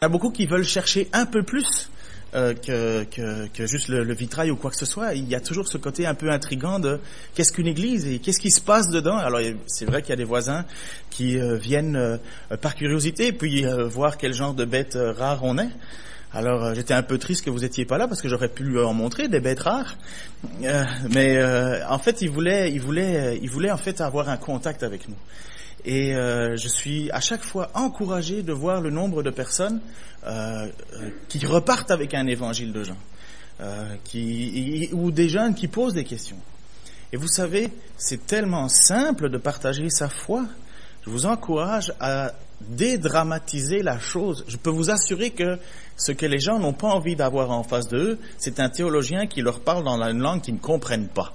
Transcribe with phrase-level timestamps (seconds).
[0.00, 1.90] Il y a beaucoup qui veulent chercher un peu plus
[2.32, 5.14] euh, que, que, que, juste le, vitrail ou quoi que ce soit.
[5.14, 7.00] Il y a toujours ce côté un peu intrigant de
[7.34, 9.16] qu'est-ce qu'une église et qu'est-ce qui se passe dedans.
[9.16, 10.64] Alors c'est vrai qu'il y a des voisins
[11.10, 12.16] qui euh, viennent euh,
[12.60, 15.70] par curiosité puis euh, voir quel genre de bêtes euh, rares on est.
[16.32, 18.94] Alors j'étais un peu triste que vous étiez pas là parce que j'aurais pu en
[18.94, 19.96] montrer des bêtes rares.
[21.10, 21.42] mais
[21.88, 25.16] en fait, ils voulaient, ils voulaient, ils voulaient en fait avoir un contact avec nous.
[25.84, 29.80] Et euh, je suis à chaque fois encouragé de voir le nombre de personnes
[30.26, 30.68] euh,
[31.28, 32.96] qui repartent avec un évangile de Jean,
[33.60, 36.38] euh, qui, ou des jeunes qui posent des questions.
[37.12, 40.44] Et vous savez, c'est tellement simple de partager sa foi.
[41.04, 44.44] Je vous encourage à dédramatiser la chose.
[44.48, 45.58] Je peux vous assurer que
[45.96, 49.40] ce que les gens n'ont pas envie d'avoir en face d'eux, c'est un théologien qui
[49.40, 51.32] leur parle dans une langue qu'ils ne comprennent pas.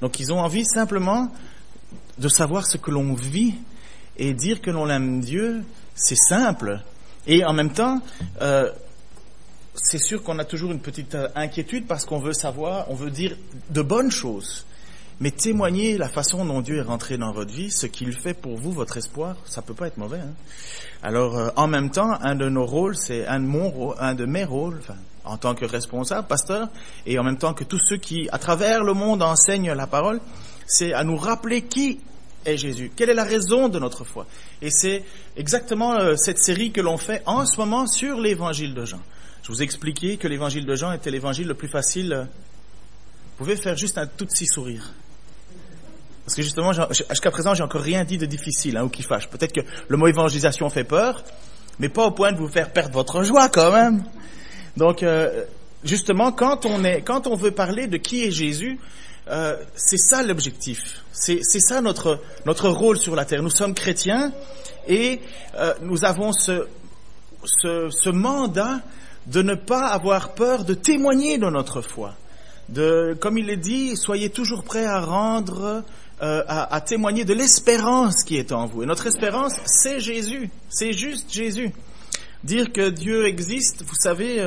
[0.00, 1.30] Donc ils ont envie simplement
[2.18, 3.54] de savoir ce que l'on vit
[4.16, 5.62] et dire que l'on aime Dieu,
[5.94, 6.80] c'est simple.
[7.26, 8.00] Et en même temps,
[8.40, 8.70] euh,
[9.74, 13.36] c'est sûr qu'on a toujours une petite inquiétude parce qu'on veut savoir, on veut dire
[13.70, 14.66] de bonnes choses.
[15.20, 18.56] Mais témoigner la façon dont Dieu est rentré dans votre vie, ce qu'il fait pour
[18.56, 20.18] vous, votre espoir, ça peut pas être mauvais.
[20.18, 20.34] Hein?
[21.02, 24.24] Alors, euh, en même temps, un de nos rôles, c'est un de mon un de
[24.24, 24.80] mes rôles,
[25.24, 26.68] en tant que responsable, pasteur,
[27.06, 30.20] et en même temps que tous ceux qui, à travers le monde, enseignent la parole,
[30.66, 32.00] c'est à nous rappeler qui
[32.44, 34.26] est Jésus Quelle est la raison de notre foi?
[34.60, 35.04] Et c'est
[35.36, 39.00] exactement euh, cette série que l'on fait en ce moment sur l'évangile de Jean.
[39.42, 42.26] Je vous ai expliqué que l'évangile de Jean était l'évangile le plus facile.
[42.26, 44.92] Vous pouvez faire juste un tout petit sourire.
[46.24, 49.28] Parce que justement, jusqu'à présent, j'ai encore rien dit de difficile hein, ou qui fâche.
[49.28, 51.24] Peut-être que le mot évangélisation fait peur,
[51.80, 54.04] mais pas au point de vous faire perdre votre joie quand même.
[54.76, 55.44] Donc, euh,
[55.82, 58.78] justement, quand on est, quand on veut parler de qui est Jésus,
[59.28, 61.02] euh, c'est ça l'objectif.
[61.12, 63.42] C'est ça notre, notre rôle sur la terre.
[63.42, 64.32] Nous sommes chrétiens
[64.88, 65.20] et
[65.56, 66.66] euh, nous avons ce,
[67.44, 68.80] ce, mandat
[69.26, 72.14] de ne pas avoir peur de témoigner de notre foi.
[72.68, 75.84] De, comme il est dit, soyez toujours prêts à rendre,
[76.22, 78.82] euh, à, témoigner de l'espérance qui est en vous.
[78.82, 80.50] Et notre espérance, c'est Jésus.
[80.68, 81.70] C'est juste Jésus.
[82.42, 84.44] Dire que Dieu existe, vous savez,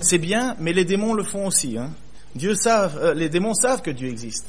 [0.00, 1.78] c'est bien, mais les démons le font aussi.
[1.78, 1.90] Hein.
[2.38, 4.46] Dieu savent, euh, les démons savent que Dieu existe.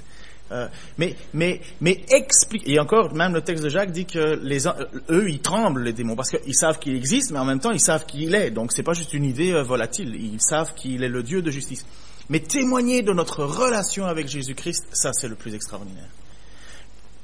[0.51, 0.67] Euh,
[0.97, 2.67] mais, mais, mais explique.
[2.67, 5.93] Et encore, même le texte de Jacques dit que les, euh, eux, ils tremblent les
[5.93, 8.49] démons parce qu'ils savent qu'il existe, mais en même temps, ils savent qui il est.
[8.49, 10.15] Donc, c'est pas juste une idée volatile.
[10.15, 11.85] Ils savent qu'il est le Dieu de justice.
[12.29, 16.09] Mais témoigner de notre relation avec Jésus-Christ, ça, c'est le plus extraordinaire.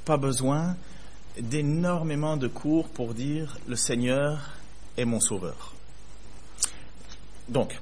[0.03, 0.75] Pas besoin
[1.39, 4.51] d'énormément de cours pour dire le Seigneur
[4.97, 5.73] est mon Sauveur.
[7.49, 7.79] Donc,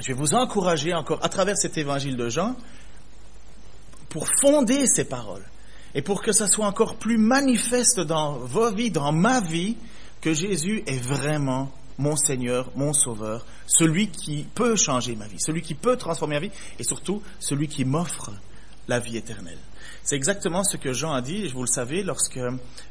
[0.00, 2.56] je vais vous encourager encore à travers cet évangile de Jean
[4.08, 5.44] pour fonder ces paroles
[5.94, 9.76] et pour que ça soit encore plus manifeste dans vos vies, dans ma vie,
[10.20, 15.62] que Jésus est vraiment mon Seigneur, mon Sauveur, celui qui peut changer ma vie, celui
[15.62, 18.30] qui peut transformer ma vie et surtout celui qui m'offre
[18.88, 19.58] la vie éternelle.
[20.02, 22.40] C'est exactement ce que Jean a dit, je vous le savez, lorsque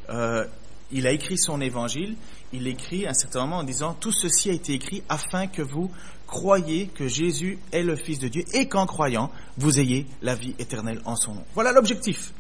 [0.10, 0.46] euh,
[0.92, 2.16] il a écrit son évangile,
[2.54, 5.62] il écrit à un certain moment en disant Tout ceci a été écrit afin que
[5.62, 5.92] vous
[6.32, 10.56] croyez que Jésus est le Fils de Dieu et qu'en croyant, vous ayez la vie
[10.58, 11.44] éternelle en son nom.
[11.54, 12.34] Voilà l'objectif.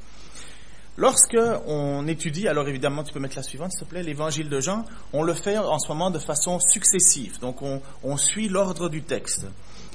[0.98, 1.38] Lorsque
[1.68, 4.86] on étudie, alors évidemment, tu peux mettre la suivante, s'il te plaît, l'évangile de Jean,
[5.14, 7.40] on le fait en ce moment de façon successive.
[7.40, 9.46] Donc on, suit l'ordre du texte.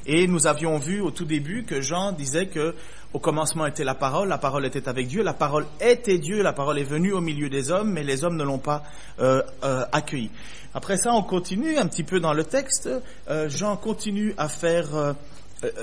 [0.07, 2.75] Et nous avions vu au tout début que Jean disait que
[3.13, 6.53] au commencement était la parole, la parole était avec Dieu, la parole était Dieu, la
[6.53, 8.83] parole est venue au milieu des hommes, mais les hommes ne l'ont pas
[9.21, 10.31] euh, euh, accueilli.
[10.77, 12.91] Après ça, on continue un petit peu dans le texte.
[13.31, 15.15] Euh, Jean continue à faire euh,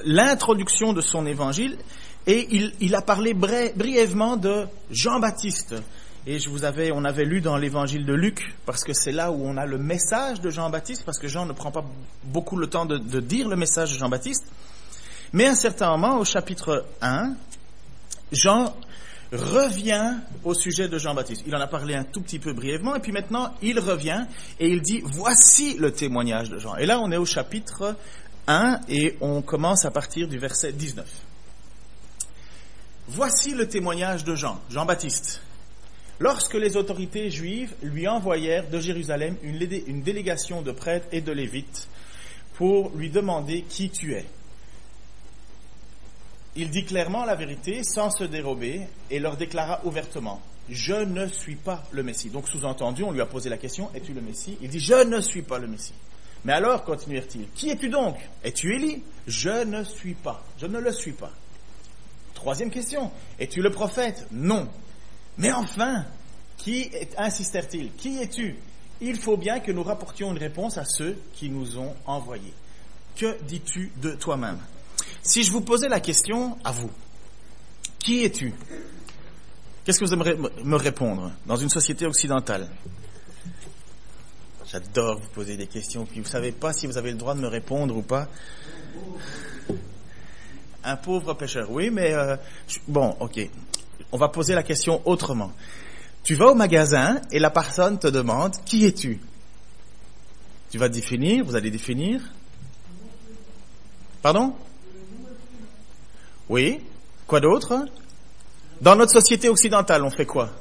[0.05, 1.79] l'introduction de son évangile
[2.27, 5.73] et il, il a parlé brièvement de Jean-Baptiste.
[6.27, 9.31] Et je vous avais, on avait lu dans l'évangile de Luc, parce que c'est là
[9.31, 11.85] où on a le message de Jean-Baptiste, parce que Jean ne prend pas
[12.25, 14.45] beaucoup le temps de, de dire le message de Jean-Baptiste.
[15.33, 17.33] Mais à un certain moment, au chapitre 1,
[18.31, 18.75] Jean
[19.33, 21.43] revient au sujet de Jean-Baptiste.
[21.47, 24.25] Il en a parlé un tout petit peu brièvement, et puis maintenant, il revient
[24.59, 26.75] et il dit, voici le témoignage de Jean.
[26.75, 27.95] Et là, on est au chapitre
[28.47, 31.07] 1 et on commence à partir du verset 19.
[33.07, 35.41] Voici le témoignage de Jean, Jean-Baptiste.
[36.19, 41.89] Lorsque les autorités juives lui envoyèrent de Jérusalem une, délégation de prêtres et de lévites
[42.53, 44.25] pour lui demander qui tu es,
[46.55, 51.55] il dit clairement la vérité sans se dérober et leur déclara ouvertement Je ne suis
[51.55, 52.29] pas le Messie.
[52.29, 54.57] Donc sous-entendu, on lui a posé la question Es-tu le Messie?
[54.61, 55.93] Il dit Je ne suis pas le Messie.
[56.45, 58.17] Mais alors, continuèrent-ils, Qui es-tu donc?
[58.43, 60.43] Es-tu Élie Je ne suis pas.
[60.57, 61.31] Je ne le suis pas.
[62.33, 64.27] Troisième question Es-tu le prophète?
[64.31, 64.67] Non.
[65.37, 66.05] Mais enfin,
[66.57, 68.57] qui insistèrent-ils Qui es-tu?
[69.01, 72.53] Il faut bien que nous rapportions une réponse à ceux qui nous ont envoyés.
[73.15, 74.59] Que dis-tu de toi-même?
[75.23, 76.91] Si je vous posais la question à vous,
[77.97, 78.53] qui es-tu?
[79.83, 82.69] Qu'est-ce que vous aimeriez me répondre dans une société occidentale?
[84.69, 87.39] J'adore vous poser des questions, puis vous savez pas si vous avez le droit de
[87.39, 88.27] me répondre ou pas.
[90.83, 92.35] Un pauvre pêcheur, oui, mais euh,
[92.89, 93.49] bon, ok.
[94.11, 95.53] On va poser la question autrement.
[96.23, 99.21] Tu vas au magasin et la personne te demande qui es-tu?
[100.69, 102.21] Tu vas définir, vous allez définir?
[104.21, 104.53] Pardon?
[106.53, 106.81] Oui.
[107.25, 107.73] Quoi d'autre?
[108.79, 110.51] Dans notre société occidentale, on fait quoi?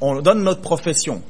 [0.00, 1.22] On donne notre profession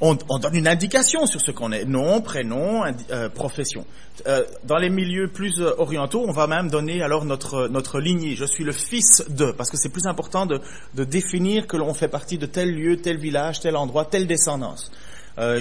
[0.00, 1.84] on, donne une indication sur ce qu'on est.
[1.84, 3.86] Nom, prénom, euh, profession.
[4.26, 8.34] Euh, dans les milieux plus euh, orientaux, on va même donner alors notre, notre lignée.
[8.34, 10.60] Je suis le fils de, parce que c'est plus important de,
[11.04, 14.90] définir que l'on fait partie de tel lieu, tel village, tel endroit, telle descendance.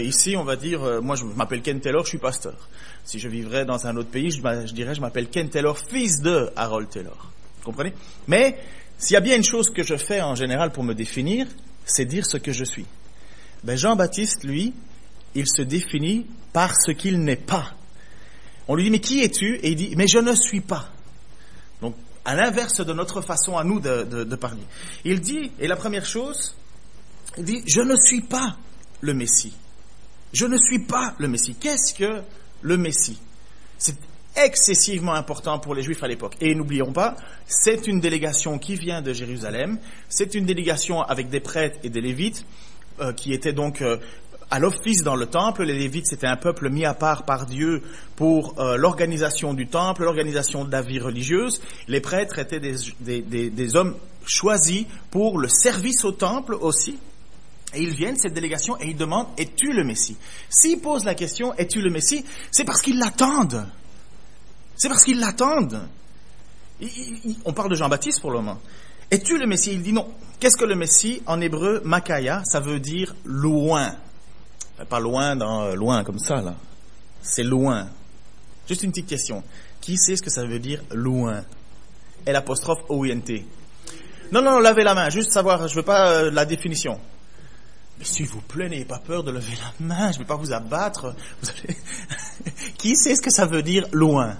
[0.01, 2.56] ici, on va dire, moi je m'appelle Ken Taylor, je suis pasteur.
[3.04, 6.22] Si je vivrais dans un autre pays, je, je dirais, je m'appelle Ken Taylor, fils
[6.22, 7.32] de Harold Taylor.
[7.60, 7.94] Vous comprenez?
[8.28, 8.58] Mais
[8.98, 11.48] s'il y a bien une chose que je fais en général pour me définir,
[11.86, 12.86] c'est dire ce que je suis.
[13.64, 14.74] Ben Jean-Baptiste, lui,
[15.36, 17.74] il se définit par ce qu'il n'est pas.
[18.68, 19.56] On lui dit, mais qui es-tu?
[19.58, 20.90] Et il dit, mais je ne suis pas.
[21.82, 24.62] Donc, à l'inverse de notre façon à nous de, de, parler.
[25.04, 26.56] Il dit, et la première chose,
[27.38, 28.56] il dit, je ne suis pas
[29.02, 29.54] le Messie.
[30.32, 31.56] Je ne suis pas le Messie.
[31.56, 32.22] Qu'est-ce que
[32.63, 33.19] le Messie
[33.77, 33.98] C'est
[34.36, 36.36] excessivement important pour les Juifs à l'époque.
[36.42, 37.15] Et n'oublions pas,
[37.45, 39.77] c'est une délégation qui vient de Jérusalem,
[40.10, 42.44] c'est une délégation avec des prêtres et des lévites,
[43.00, 43.98] euh, qui étaient donc euh,
[44.51, 45.63] à l'office dans le temple.
[45.63, 47.81] Les Lévites, c'était un peuple mis à part par Dieu
[48.15, 51.60] pour euh, l'organisation du temple, l'organisation de la vie religieuse.
[51.88, 53.95] Les prêtres étaient des, hommes
[54.27, 57.00] choisis pour le service au temple aussi.
[57.74, 60.18] Et ils viennent, cette délégation, et ils demandent, es-tu le Messie?
[60.50, 62.24] S'ils posent la question, es-tu le Messie?
[62.52, 63.66] C'est parce qu'ils l'attendent.
[64.75, 65.81] C'est parce qu'ils l'attendent.
[67.46, 68.60] On parle de Jean-Baptiste pour le moment.
[69.10, 69.74] Es-tu le Messie?
[69.74, 70.12] Il dit non.
[70.40, 71.22] Qu'est-ce que le Messie?
[71.25, 73.96] En hébreu, Makaya, ça veut dire loin.
[74.90, 76.56] Pas loin dans euh, loin comme ça, là.
[77.22, 77.88] C'est loin.
[78.68, 79.44] Juste une petite question.
[79.80, 81.44] Qui sait ce que ça veut dire loin?
[82.25, 83.46] L apostrophe O-I-N-T.
[84.31, 85.10] Non, non, lavez la main.
[85.10, 87.00] Juste savoir, je veux pas euh, la définition.
[88.04, 90.12] S'il vous plaît, n'ayez pas peur de lever la main.
[90.12, 91.16] Je ne vais pas vous abattre.
[92.78, 94.38] Qui sait ce que ça veut dire loin?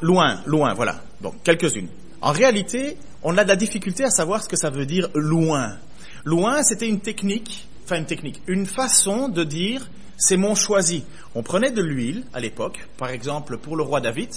[0.00, 1.02] Loin, loin, voilà.
[1.20, 1.88] Donc, quelques-unes.
[2.20, 5.76] En réalité, on a de la difficulté à savoir ce que ça veut dire loin.
[6.24, 11.04] Loin, c'était une technique, enfin une technique, une façon de dire c'est mon choisi.
[11.34, 14.30] On prenait de l'huile à l'époque, par exemple pour le roi David.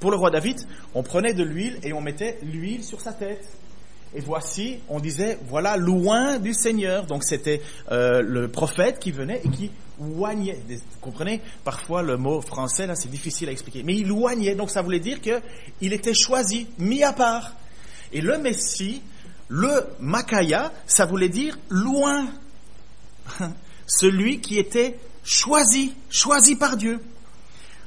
[0.00, 0.60] Pour le roi David,
[0.94, 3.48] on prenait de l'huile et on mettait l'huile sur sa tête.
[4.14, 7.06] Et voici, on disait, voilà loin du Seigneur.
[7.06, 7.60] Donc c'était
[7.90, 9.70] euh, le prophète qui venait et qui
[10.00, 10.58] oignait.
[10.68, 11.42] Vous comprenez?
[11.64, 13.82] Parfois le mot français, là, c'est difficile à expliquer.
[13.82, 17.52] Mais il oignait, donc ça voulait dire qu'il était choisi, mis à part.
[18.12, 19.02] Et le Messie,
[19.48, 22.28] le Makaya, ça voulait dire loin.
[23.86, 27.00] Celui qui était choisi, choisi par Dieu.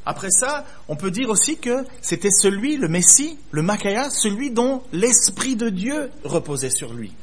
[0.06, 4.81] Après ça, on peut dire aussi que c'était celui, le Messie, le Makaya, celui dont
[4.92, 7.13] l'Esprit de Dieu reposait sur lui.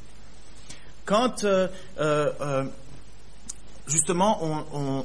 [1.05, 1.69] Quand euh,
[2.01, 2.65] euh, euh
[3.87, 4.39] justement,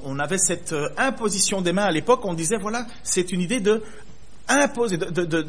[0.06, 3.82] on, avait cette imposition des mains à l'époque, on disait, voilà, c'est une idée de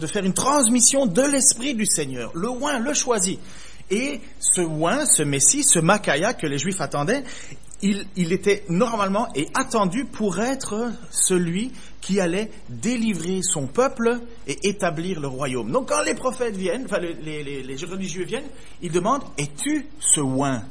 [0.06, 3.40] faire une transmission de l'Esprit du Seigneur, le oin, le choisi.
[3.90, 7.24] Et ce oin, ce Messie, ce Makaya que les Juifs attendaient,
[7.82, 11.72] il, était normalement et attendu pour être celui
[12.04, 15.72] qui allait délivrer son peuple et établir le royaume.
[15.72, 18.48] Donc quand les prophètes viennent, enfin les, religieux viennent,
[18.82, 20.62] ils demandent, es-tu ce oin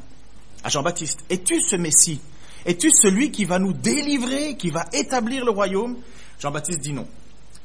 [0.63, 2.21] à Jean-Baptiste Es-tu ce Messie?
[2.65, 5.97] Es-tu celui qui va nous délivrer, qui va établir le royaume?
[6.39, 7.07] Jean-Baptiste dit non.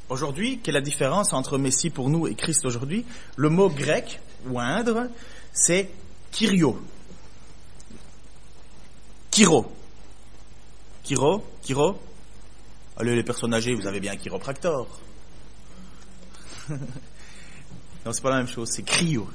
[0.09, 3.05] Aujourd'hui, quelle est la différence entre Messie pour nous et Christ aujourd'hui?
[3.37, 4.19] Le mot grec,
[4.51, 5.09] oindre,
[5.53, 5.91] c'est
[6.33, 6.81] kyrio.
[9.31, 9.71] Kiro.
[11.03, 12.08] Kiro, Kiro.
[13.01, 14.89] Allez, les personnes âgées, vous avez bien un chiropractor.
[16.71, 16.77] non,
[18.13, 19.29] c'est pas la même chose, c'est cryo.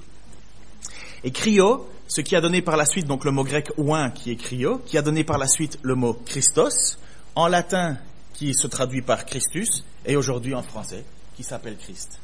[1.24, 4.32] Et cryo, ce qui a donné par la suite donc le mot grec ouin qui
[4.32, 7.00] est cryo, qui a donné par la suite le mot Christos,
[7.36, 7.98] en latin
[8.34, 11.06] qui se traduit par Christus, et aujourd'hui en français
[11.38, 12.20] qui s'appelle Christ.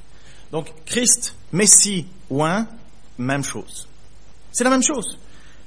[0.51, 2.67] Donc Christ, Messie, ouin,
[3.17, 3.87] même chose.
[4.51, 5.17] C'est la même chose.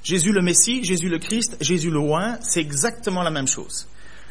[0.03, 3.87] Jésus le Messie, Jésus le Christ, Jésus le ouin, c'est exactement la même chose.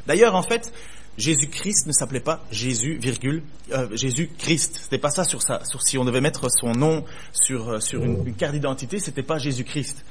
[0.07, 0.73] D'ailleurs, en fait,
[1.19, 3.43] Jésus-Christ ne s'appelait pas Jésus, virgule,
[3.73, 4.79] euh, Jésus-Christ.
[4.83, 5.63] C'était pas ça sur ça.
[5.65, 9.39] Sur, si on devait mettre son nom sur, euh, sur une, carte d'identité, c'était pas
[9.39, 10.05] Jésus-Christ.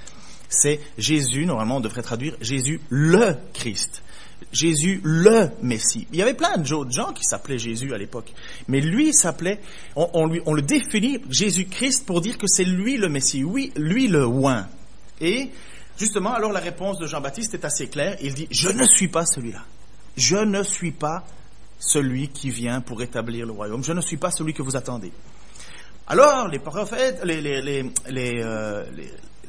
[0.50, 4.03] c'est Jésus, normalement on devrait traduire Jésus le Christ.
[4.51, 6.08] Jésus le Messie.
[6.12, 8.34] Il y avait plein d'autres gens qui s'appelaient Jésus à l'époque,
[8.67, 9.62] mais lui s'appelait,
[9.96, 14.08] on, lui, on le définit Jésus-Christ pour dire que c'est lui le Messie, oui, lui
[14.08, 14.67] le oin.
[15.20, 15.50] Et
[15.98, 18.17] justement, alors la réponse de Jean-Baptiste est assez claire.
[18.22, 19.63] Il dit Je ne suis pas celui-là.
[20.18, 21.24] Je ne suis pas
[21.80, 23.84] celui qui vient pour établir le royaume.
[23.84, 25.12] Je ne suis pas celui que vous attendez.
[26.08, 27.91] Alors les prophètes, les,
[28.44, 28.86] euh,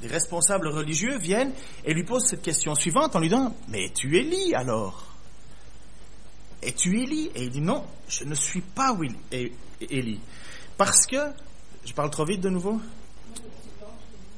[0.03, 1.53] les responsables religieux viennent
[1.85, 5.13] et lui posent cette question suivante en lui disant Mais tu Élie alors?
[6.63, 8.97] Es-tu Élie Et il dit Non, je ne suis pas
[9.81, 10.21] Élie.
[10.77, 11.17] Parce que,
[11.85, 12.81] je parle trop vite de nouveau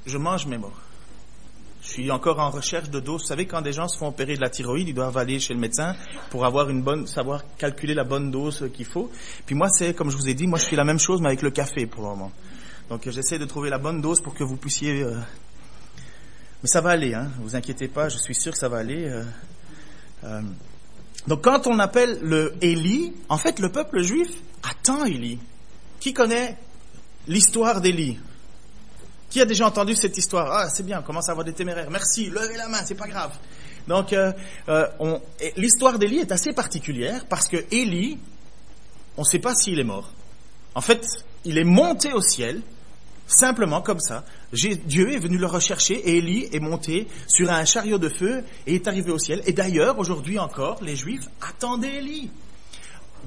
[0.07, 0.81] Je mange mes morts.
[1.85, 3.23] Je suis encore en recherche de doses.
[3.23, 5.55] Vous savez, quand des gens se font opérer de la thyroïde, ils doivent aller chez
[5.55, 5.95] le médecin
[6.31, 9.11] pour avoir une bonne, savoir calculer la bonne dose qu'il faut.
[9.47, 11.29] Puis moi, c'est, comme je vous ai dit, moi, je fais la même chose, mais
[11.29, 12.33] avec le café pour le moment.
[12.89, 15.19] Donc, j'essaie de trouver la bonne dose pour que vous puissiez euh,
[16.65, 19.07] mais ça va aller, hein, vous inquiétez pas, je suis sûr que ça va aller.
[19.07, 19.23] Euh,
[20.25, 20.41] euh.
[21.27, 24.31] Donc quand on appelle le Élie, en fait le peuple juif
[24.63, 25.39] attend Élie.
[26.01, 26.57] Qui connaît
[27.29, 28.19] l'histoire d'Élie
[29.35, 30.49] Qui a déjà entendu cette histoire?
[30.53, 31.91] Ah, c'est bien, on commence à avoir des téméraires.
[31.91, 33.33] Merci, levez la main, c'est pas grave.
[33.89, 34.31] Donc euh,
[35.57, 38.21] l'histoire d'Élie est assez particulière parce que Élie,
[39.17, 40.13] on ne sait pas s'il est mort.
[40.77, 41.05] En fait,
[41.45, 42.63] il est monté au ciel
[43.27, 44.25] Simplement comme ça.
[44.53, 48.77] Dieu est venu le rechercher et Élie est monté sur un chariot de feu et
[48.77, 49.43] est arrivé au ciel.
[49.47, 52.31] Et d'ailleurs, aujourd'hui encore, les Juifs attendaient Élie.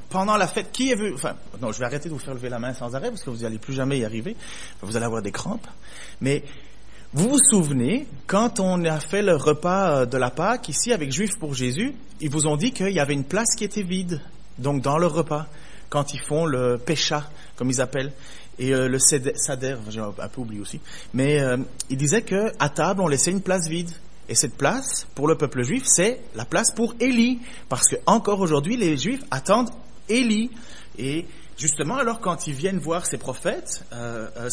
[0.09, 2.49] Pendant la fête, qui est venu Enfin, non, je vais arrêter de vous faire lever
[2.49, 4.35] la main sans arrêt parce que vous n'allez plus jamais y arriver.
[4.81, 5.67] Vous allez avoir des crampes.
[6.21, 6.43] Mais
[7.13, 11.39] vous vous souvenez, quand on a fait le repas de la Pâque ici avec Juifs
[11.39, 14.21] pour Jésus, ils vous ont dit qu'il y avait une place qui était vide.
[14.57, 15.47] Donc dans le repas,
[15.89, 18.11] quand ils font le pécha, comme ils appellent.
[18.59, 20.79] Et euh, le Sader, j'ai un peu oublié aussi.
[21.13, 21.57] Mais euh,
[21.89, 23.91] il disait que à table, on laissait une place vide.
[24.29, 27.39] Et cette place, pour le peuple juif, c'est la place pour Élie.
[27.69, 29.69] Parce que encore aujourd'hui, les juifs attendent
[30.09, 30.51] Élie.
[30.97, 31.25] Et
[31.57, 34.49] justement, alors quand ils viennent voir ces prophètes, euh, euh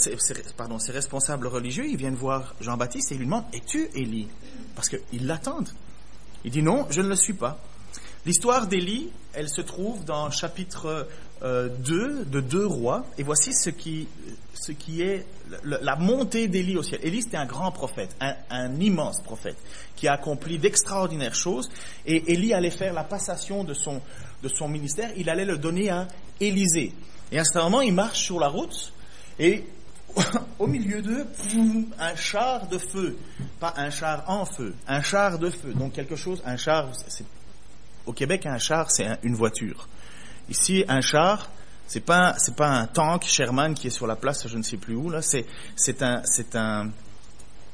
[0.56, 4.28] pardon, ces responsables religieux, ils viennent voir Jean-Baptiste et ils lui demandent Es-tu Élie?
[4.75, 5.70] Parce qu'ils l'attendent.
[6.44, 7.58] Il dit Non, je ne le suis pas.
[8.26, 11.06] L'histoire d'Élie, elle se trouve dans chapitre
[11.42, 14.08] 2 euh, de Deux Rois, et voici ce qui,
[14.54, 15.26] ce qui est
[15.62, 17.00] la, montée d'Élie au ciel.
[17.02, 19.58] Élie, c'était un grand prophète, un, immense prophète,
[19.94, 21.68] qui a accompli d'extraordinaires choses,
[22.06, 24.00] et Élie allait faire la passation de son,
[24.44, 26.06] de son ministère, il allait le donner à
[26.38, 26.92] Élisée.
[27.32, 28.92] Et à certain moment, il marche sur la route,
[29.38, 29.64] et
[30.58, 31.26] au milieu d'eux,
[31.98, 33.16] un char de feu,
[33.58, 35.72] pas un char en feu, un char de feu.
[35.74, 36.90] Donc quelque chose, un char,
[38.06, 39.88] au Québec, un char, c'est une voiture.
[40.48, 41.50] Ici, un char,
[41.86, 44.76] c'est pas c'est pas un tank Sherman qui est sur la place, je ne sais
[44.76, 45.22] plus où là.
[45.22, 46.90] C'est c'est un c'est un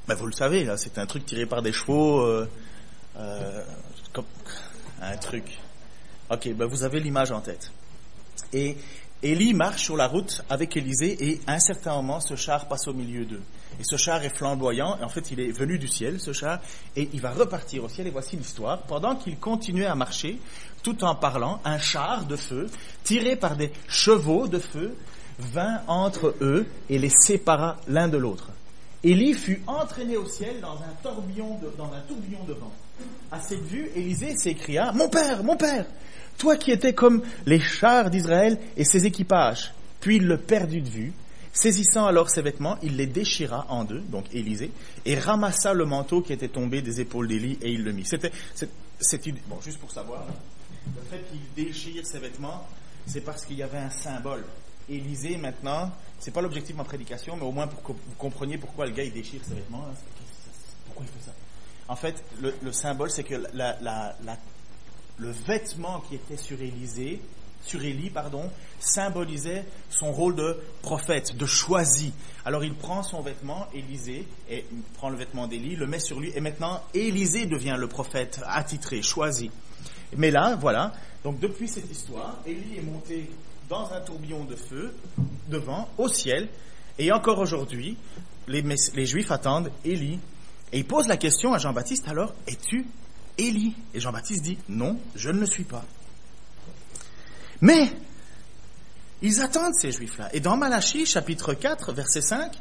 [0.08, 2.48] ben vous le savez là, c'est un truc tiré par des chevaux, euh,
[3.16, 3.62] euh,
[5.02, 5.58] un truc.
[6.30, 7.72] Ok, ben vous avez l'image en tête.
[8.52, 8.76] Et
[9.22, 12.86] Élie marche sur la route avec Élisée et à un certain moment, ce char passe
[12.86, 13.42] au milieu d'eux.
[13.80, 16.60] Et ce char est flamboyant, et en fait il est venu du ciel, ce char,
[16.94, 18.82] et il va repartir au ciel, et voici l'histoire.
[18.82, 20.38] Pendant qu'il continuait à marcher,
[20.84, 22.68] tout en parlant, un char de feu,
[23.02, 24.96] tiré par des chevaux de feu,
[25.40, 28.50] vint entre eux et les sépara l'un de l'autre.
[29.02, 32.72] Élie fut entraîné au ciel dans un tourbillon de, dans un tourbillon de vent.
[33.32, 35.86] À cette vue, Élisée s'écria, Mon père, mon père,
[36.38, 39.72] toi qui étais comme les chars d'Israël et ses équipages.
[40.00, 41.12] Puis il le perdit de vue.
[41.52, 44.70] Saisissant alors ses vêtements, il les déchira en deux, donc Élisée,
[45.04, 48.04] et ramassa le manteau qui était tombé des épaules d'Élie et il le mit.
[48.04, 48.30] C'était,
[49.48, 50.26] bon, juste pour savoir,
[50.94, 52.66] le fait qu'il déchire ses vêtements,
[53.06, 54.44] c'est parce qu'il y avait un symbole.
[54.88, 58.58] Élisée, maintenant, c'est pas l'objectif de ma prédication, mais au moins pour que vous compreniez
[58.58, 59.86] pourquoi le gars il déchire ses vêtements.
[59.90, 59.94] Hein,
[60.86, 61.34] pourquoi il fait ça?
[61.88, 63.76] En fait, le, symbole, c'est que la,
[65.20, 67.20] le vêtement qui était sur Élisée,
[67.62, 72.12] sur Élie, pardon, symbolisait son rôle de prophète, de choisi.
[72.44, 76.18] Alors il prend son vêtement, Élisée, et il prend le vêtement d'Élie, le met sur
[76.18, 79.50] lui, et maintenant Élisée devient le prophète attitré, choisi.
[80.16, 83.30] Mais là, voilà, donc depuis cette histoire, Élie est monté
[83.68, 84.94] dans un tourbillon de feu,
[85.48, 86.48] devant, au ciel,
[86.98, 87.96] et encore aujourd'hui,
[88.48, 90.18] les, les Juifs attendent Élie,
[90.72, 92.86] et ils posent la question à Jean-Baptiste, alors, es-tu
[93.38, 93.74] Élie.
[93.94, 95.84] Et Jean-Baptiste dit, non, je ne le suis pas.
[97.60, 97.92] Mais,
[99.22, 100.30] ils attendent ces Juifs-là.
[100.32, 102.52] Et dans Malachie, chapitre 4, verset 5,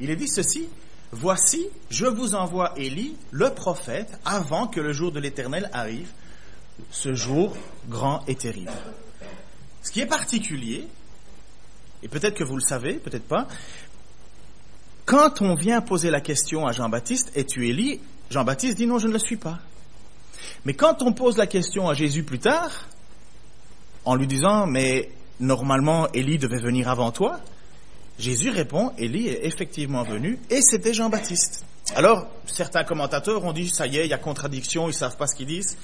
[0.00, 0.68] il est dit ceci,
[1.14, 6.08] Voici, je vous envoie Élie, le prophète, avant que le jour de l'Éternel arrive,
[6.90, 7.54] ce jour
[7.90, 8.72] grand et terrible.
[9.82, 10.88] Ce qui est particulier,
[12.02, 13.46] et peut-être que vous le savez, peut-être pas,
[15.04, 18.00] quand on vient poser la question à Jean-Baptiste, es-tu Élie?
[18.30, 19.58] Jean-Baptiste dit non, je ne le suis pas.
[20.64, 22.86] Mais quand on pose la question à Jésus plus tard,
[24.04, 27.40] en lui disant, mais normalement Élie devait venir avant toi,
[28.18, 31.64] Jésus répond, Élie est effectivement venu et c'était Jean-Baptiste.
[31.94, 35.26] Alors, certains commentateurs ont dit, ça y est, il y a contradiction, ils savent pas
[35.26, 35.76] ce qu'ils disent,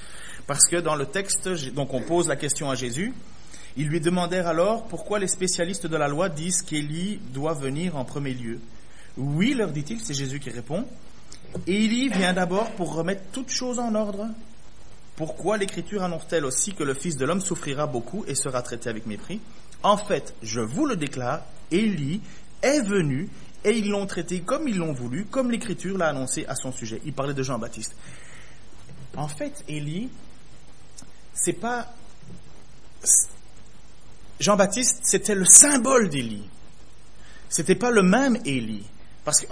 [0.47, 3.13] parce que dans le texte, donc on pose la question à Jésus,
[3.77, 8.05] ils lui demandèrent alors pourquoi les spécialistes de la loi disent qu'Élie doit venir en
[8.05, 8.59] premier lieu?
[9.17, 10.85] Oui, leur dit-il, c'est Jésus qui répond,
[11.67, 14.27] Élie vient d'abord pour remettre toutes choses en ordre.
[15.19, 19.05] Pourquoi l'Écriture annonce-t-elle aussi que le Fils de l'homme souffrira beaucoup et sera traité avec
[19.05, 19.41] mépris?
[19.83, 22.21] En fait, je vous le déclare, Élie
[22.61, 23.27] est venu
[23.65, 27.01] et ils l'ont traité comme ils l'ont voulu, comme l'Écriture l'a annoncé à son sujet.
[27.03, 27.97] Il parlait de Jean-Baptiste.
[29.17, 30.09] En fait, Élie,
[31.33, 31.93] c'est pas
[34.39, 36.47] Jean-Baptiste, c'était le symbole d'Élie.
[37.49, 38.85] C'était pas le même Élie.
[39.25, 39.47] Parce que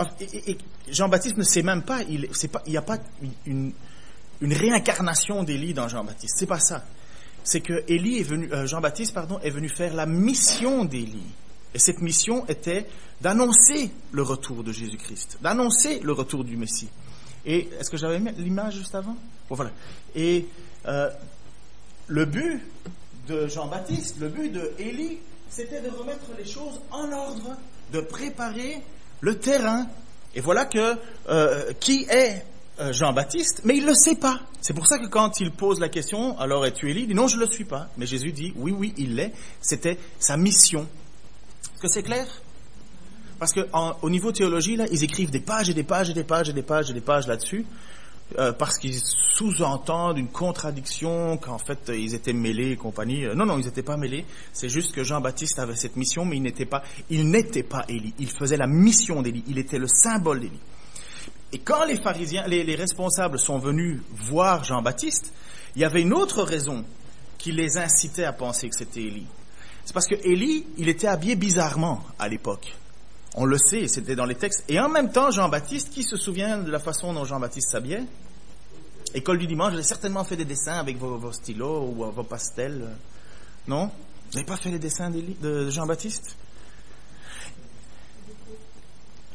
[0.88, 2.30] Jean-Baptiste ne sait même pas, il
[2.68, 3.00] n'y a pas
[3.46, 3.74] une,
[4.42, 6.36] réincarnation d'Élie dans Jean-Baptiste.
[6.38, 6.84] C'est pas ça.
[7.44, 11.34] C'est que Élie est venu, euh, Jean-Baptiste, pardon, est venu faire la mission d'Élie.
[11.74, 12.88] Et cette mission était
[13.22, 16.90] d'annoncer le retour de Jésus-Christ, d'annoncer le retour du Messie.
[17.46, 19.16] Et est-ce que j'avais l'image juste avant?
[19.50, 19.72] Bon, voilà.
[20.16, 20.46] Et
[20.86, 21.10] euh,
[22.08, 22.62] le but
[23.28, 27.58] de Jean-Baptiste, le but de Élie, c'était de remettre les choses en ordre,
[27.92, 28.82] de préparer
[29.22, 29.88] le terrain.
[30.36, 30.96] Et voilà que
[31.30, 32.44] euh, qui est
[32.92, 34.40] Jean-Baptiste, mais il ne le sait pas.
[34.62, 37.02] C'est pour ça que quand il pose la question, alors es-tu Élie?
[37.02, 37.90] Il dit non, je ne le suis pas.
[37.98, 39.34] Mais Jésus dit oui, oui, il l'est.
[39.62, 40.82] C'était sa mission.
[41.74, 42.28] Est-ce que c'est clair?
[43.40, 46.50] Parce qu'au niveau théologie, là, ils écrivent des pages et des pages et des pages
[46.50, 47.66] et des pages et des pages là-dessus.
[48.38, 53.26] Euh, parce qu'ils sous-entendent une contradiction, qu'en fait ils étaient mêlés et compagnie.
[53.26, 54.26] Euh, non, non, ils n'étaient pas mêlés.
[54.52, 58.14] C'est juste que Jean-Baptiste avait cette mission, mais il n'était pas, il n'était pas Élie.
[58.20, 59.46] Il faisait la mission d'Élie.
[59.48, 60.60] Il était le symbole d'Élie.
[61.54, 65.32] Et quand les pharisiens, les, les responsables sont venus voir Jean-Baptiste,
[65.76, 66.84] il y avait une autre raison
[67.38, 69.28] qui les incitait à penser que c'était Élie.
[69.86, 72.76] C'est parce que Élie, il était habillé bizarrement à l'époque.
[73.36, 74.66] On le sait, c'était dans les textes.
[74.68, 78.04] Et en même temps, Jean-Baptiste, qui se souvient de la façon dont Jean-Baptiste s'habillait
[79.14, 82.86] École du dimanche, vous avez certainement fait des dessins avec vos, stylos ou vos pastels.
[83.68, 83.86] Non?
[83.86, 86.36] Vous n'avez pas fait les dessins de Jean-Baptiste?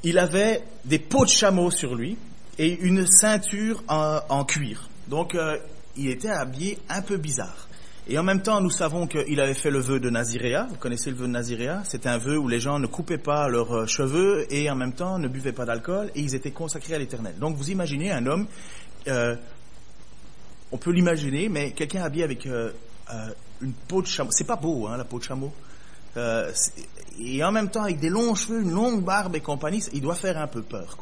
[0.04, 2.16] Il avait des peaux de chameau sur lui
[2.58, 4.88] et une ceinture en, cuir.
[5.08, 5.58] Donc, euh,
[5.96, 7.68] il était habillé un peu bizarre.
[8.08, 10.66] Et en même temps, nous savons qu'il avait fait le vœu de Naziréa.
[10.68, 11.82] Vous connaissez le vœu de Naziréa?
[11.84, 14.92] C'est un vœu où les gens ne coupaient pas leurs euh, cheveux et en même
[14.92, 17.36] temps ne buvaient pas d'alcool et ils étaient consacrés à l'éternel.
[17.38, 18.48] Donc vous imaginez un homme,
[19.06, 19.36] euh,
[20.72, 22.72] on peut l'imaginer, mais quelqu'un habillé avec euh,
[23.60, 24.30] une peau de chameau.
[24.32, 25.52] C'est pas beau, hein, la peau de chameau.
[27.18, 30.14] Et en même temps avec des longs cheveux, une longue barbe et compagnie, il doit
[30.14, 30.96] faire un peu peur.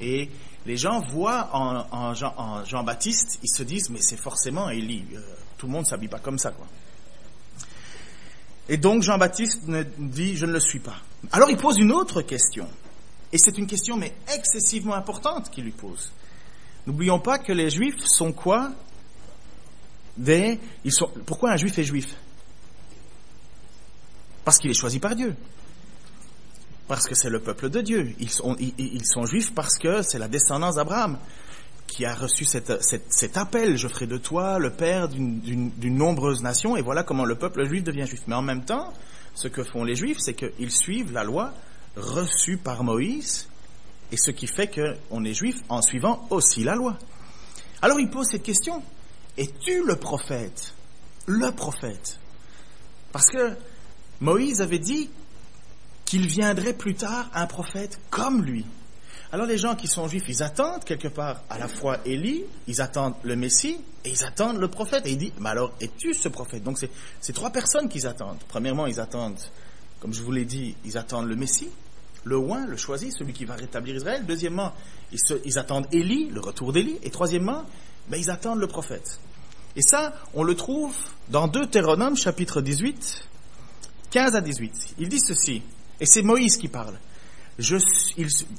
[0.00, 0.30] Et
[0.66, 5.04] les gens voient en, Jean, baptiste ils se disent, mais c'est forcément Élie
[5.60, 6.66] tout le monde s'habille pas comme ça, quoi.
[8.70, 10.96] Et donc Jean-Baptiste dit, je ne le suis pas.
[11.32, 12.66] Alors il pose une autre question.
[13.32, 16.12] Et c'est une question, mais excessivement importante qu'il lui pose.
[16.86, 18.70] N'oublions pas que les Juifs sont quoi?
[20.16, 22.14] Des, ils sont, Pourquoi un Juif est Juif?
[24.44, 25.34] Parce qu'il est choisi par Dieu.
[26.88, 28.14] Parce que c'est le peuple de Dieu.
[28.18, 31.18] Ils sont, Juifs parce que c'est la descendance d'Abraham
[31.86, 36.82] qui a reçu cet appel, je ferai de toi le père d'une nombreuse nation, et
[36.82, 38.22] voilà comment le peuple juif devient juif.
[38.28, 38.92] Mais en même temps,
[39.34, 41.52] ce que font les juifs, c'est qu'ils suivent la loi
[41.96, 43.48] reçue par Moïse,
[44.12, 46.96] et ce qui fait qu'on est juif en suivant aussi la loi.
[47.82, 48.82] Alors il pose cette question,
[49.36, 50.74] es-tu le prophète?
[51.26, 52.18] Le prophète
[53.12, 53.56] Parce que
[54.20, 55.10] Moïse avait dit
[56.04, 58.66] qu'il viendrait plus tard un prophète comme lui.
[59.32, 62.80] Alors les gens qui sont juifs, ils attendent quelque part à la fois Élie, ils
[62.80, 65.06] attendent le Messie et ils attendent le prophète.
[65.06, 66.64] Et il dit, mais alors es-tu ce prophète?
[66.64, 66.78] Donc
[67.20, 68.40] c'est trois personnes qu'ils attendent.
[68.48, 69.38] Premièrement, ils attendent,
[70.00, 71.70] comme je vous l'ai dit, ils attendent le Messie,
[72.24, 74.24] le oint, le choisi, celui qui va rétablir Israël.
[74.26, 74.72] Deuxièmement,
[75.12, 76.98] ils, attendent Élie, le retour d'Élie.
[77.04, 77.64] Et troisièmement,
[78.08, 79.20] ben, ils attendent le prophète.
[79.76, 80.94] Et ça, on le trouve
[81.28, 83.29] dans Deutéronome chapitre 18,
[84.10, 84.94] 15 à 18.
[84.98, 85.62] Il dit ceci,
[86.00, 86.98] et c'est Moïse qui parle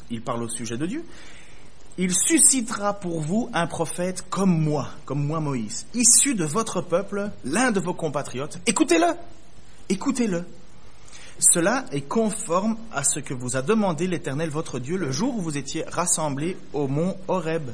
[0.10, 1.04] il, parle au sujet de Dieu,
[1.98, 7.32] il suscitera pour vous un prophète comme moi, comme moi Moïse, issu de votre peuple,
[7.44, 8.60] l'un de vos compatriotes.
[8.66, 9.14] Écoutez-le,
[9.90, 10.46] écoutez-le.
[11.40, 15.42] Cela est conforme à ce que vous a demandé l'Éternel votre Dieu le jour où
[15.42, 17.72] vous étiez rassemblés au mont Horeb.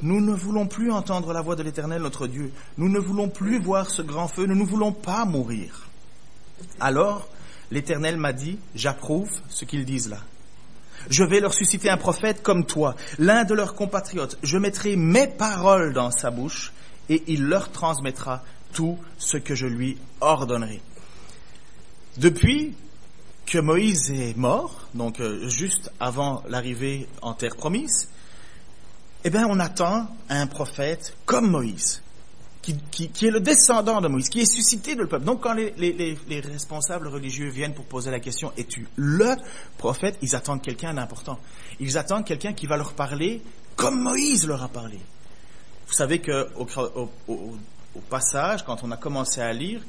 [0.00, 2.52] Nous ne voulons plus entendre la voix de l'Éternel notre Dieu.
[2.76, 4.46] Nous ne voulons plus voir ce grand feu.
[4.46, 5.88] Nous ne voulons pas mourir.
[6.80, 7.28] Alors,
[7.70, 10.18] l'Éternel m'a dit, j'approuve ce qu'ils disent là.
[11.10, 14.38] Je vais leur susciter un prophète comme toi, l'un de leurs compatriotes.
[14.42, 16.72] Je mettrai mes paroles dans sa bouche
[17.08, 20.80] et il leur transmettra tout ce que je lui ordonnerai.
[22.18, 22.74] Depuis
[23.46, 28.08] que Moïse est mort, donc euh, juste avant l'arrivée en terre promise,
[29.24, 32.01] eh bien, on attend un prophète comme Moïse,
[32.62, 35.24] qui, est le descendant de Moïse, qui est suscité de le peuple.
[35.24, 39.34] Donc, quand les, les responsables religieux viennent pour poser la question, es-tu le
[39.78, 40.16] prophète?
[40.22, 41.38] Ils attendent quelqu'un d'important.
[41.80, 43.42] Ils attendent quelqu'un qui va leur parler
[43.76, 44.98] comme Moïse leur a parlé.
[45.86, 49.82] Vous savez que au, passage, quand on a commencé à lire,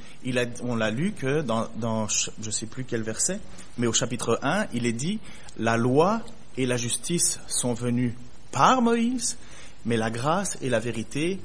[0.63, 3.39] on l'a lu que dans je ne sais plus quel verset,
[3.77, 5.19] mais au chapitre 1, il est dit,
[5.57, 6.21] la loi
[6.57, 8.15] et la justice sont venues
[8.51, 9.37] par Moïse,
[9.85, 11.39] mais la grâce et la vérité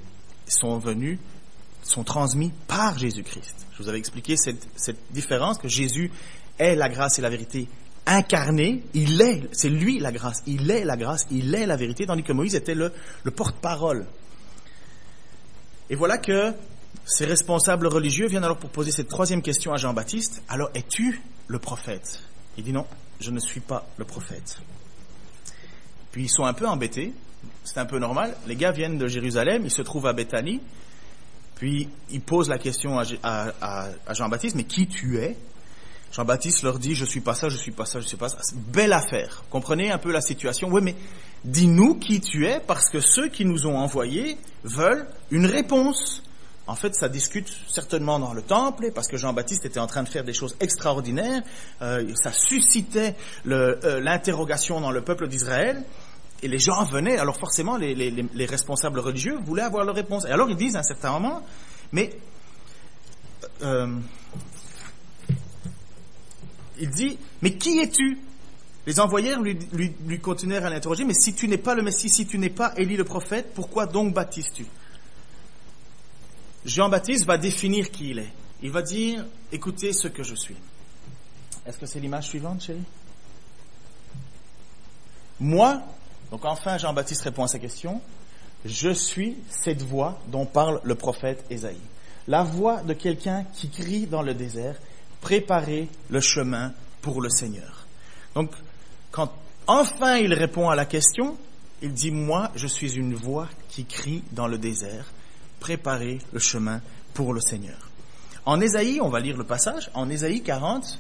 [0.48, 1.18] sont venues,
[1.82, 3.66] sont transmis par Jésus-Christ.
[3.72, 6.11] Je vous avais expliqué cette, cette différence, que Jésus
[6.58, 7.68] est la grâce et la vérité
[8.06, 12.06] incarné, il est, c'est lui la grâce, il est la grâce, il est la vérité,
[12.06, 14.06] tandis que Moïse était le, le porte-parole.
[15.90, 16.54] Et voilà que
[17.04, 20.42] ces responsables religieux viennent alors pour poser cette troisième question à Jean-Baptiste.
[20.48, 22.22] Alors, es-tu le prophète?
[22.56, 22.87] Il dit non,
[23.20, 24.58] je ne suis pas le prophète.
[26.11, 27.12] Puis ils sont un peu embêtés,
[27.64, 28.37] c'est un peu normal.
[28.46, 30.61] Les gars viennent de Jérusalem, ils se trouvent à Bethanie,
[31.57, 35.37] puis ils posent la question à, à Jean-Baptiste, mais qui tu es?
[36.12, 38.38] Jean-Baptiste leur dit, je suis pas ça, je suis pas ça, je suis pas ça.
[38.55, 39.44] Belle affaire.
[39.51, 40.68] Comprenez un peu la situation?
[40.70, 40.94] Oui, mais
[41.44, 46.22] dis-nous qui tu es, parce que ceux qui nous ont envoyés veulent une réponse.
[46.66, 50.09] En fait, ça discute certainement dans le temple, parce que Jean-Baptiste était en train de
[50.09, 51.42] faire des choses extraordinaires.
[51.83, 53.14] Euh, ça suscitait
[53.46, 55.83] euh, l'interrogation dans le peuple d'Israël.
[56.42, 60.24] Et les gens venaient, alors forcément, les, les, les, responsables religieux voulaient avoir leur réponse.
[60.24, 61.42] Et alors ils disent à un certain moment,
[61.90, 62.11] mais
[63.62, 63.98] euh,
[66.79, 68.18] il dit, mais qui es-tu?
[68.87, 69.59] Les envoyés lui,
[70.07, 72.72] lui, continuèrent à l'interroger, mais si tu n'es pas le Messie, si tu n'es pas
[72.79, 74.64] Élie le prophète, pourquoi donc baptises-tu?
[76.64, 78.33] Jean-Baptiste va définir qui il est.
[78.62, 80.57] Il va dire, écoutez ce que je suis.
[81.66, 82.85] Est-ce que c'est l'image suivante, chérie?
[85.38, 85.83] Moi,
[86.30, 88.00] donc enfin Jean-Baptiste répond à sa question,
[88.64, 91.80] je suis cette voix dont parle le prophète Ésaïe.
[92.26, 94.76] La voix de quelqu'un qui crie dans le désert,
[95.20, 97.86] préparer le chemin pour le Seigneur.
[98.34, 98.50] Donc,
[99.10, 99.32] quand
[99.66, 101.36] enfin il répond à la question,
[101.80, 105.06] il dit, moi, je suis une voix qui crie dans le désert,
[105.60, 106.80] préparer le chemin
[107.14, 107.88] pour le Seigneur.
[108.44, 110.98] En Ésaïe, on va lire le passage, en Ésaïe 40,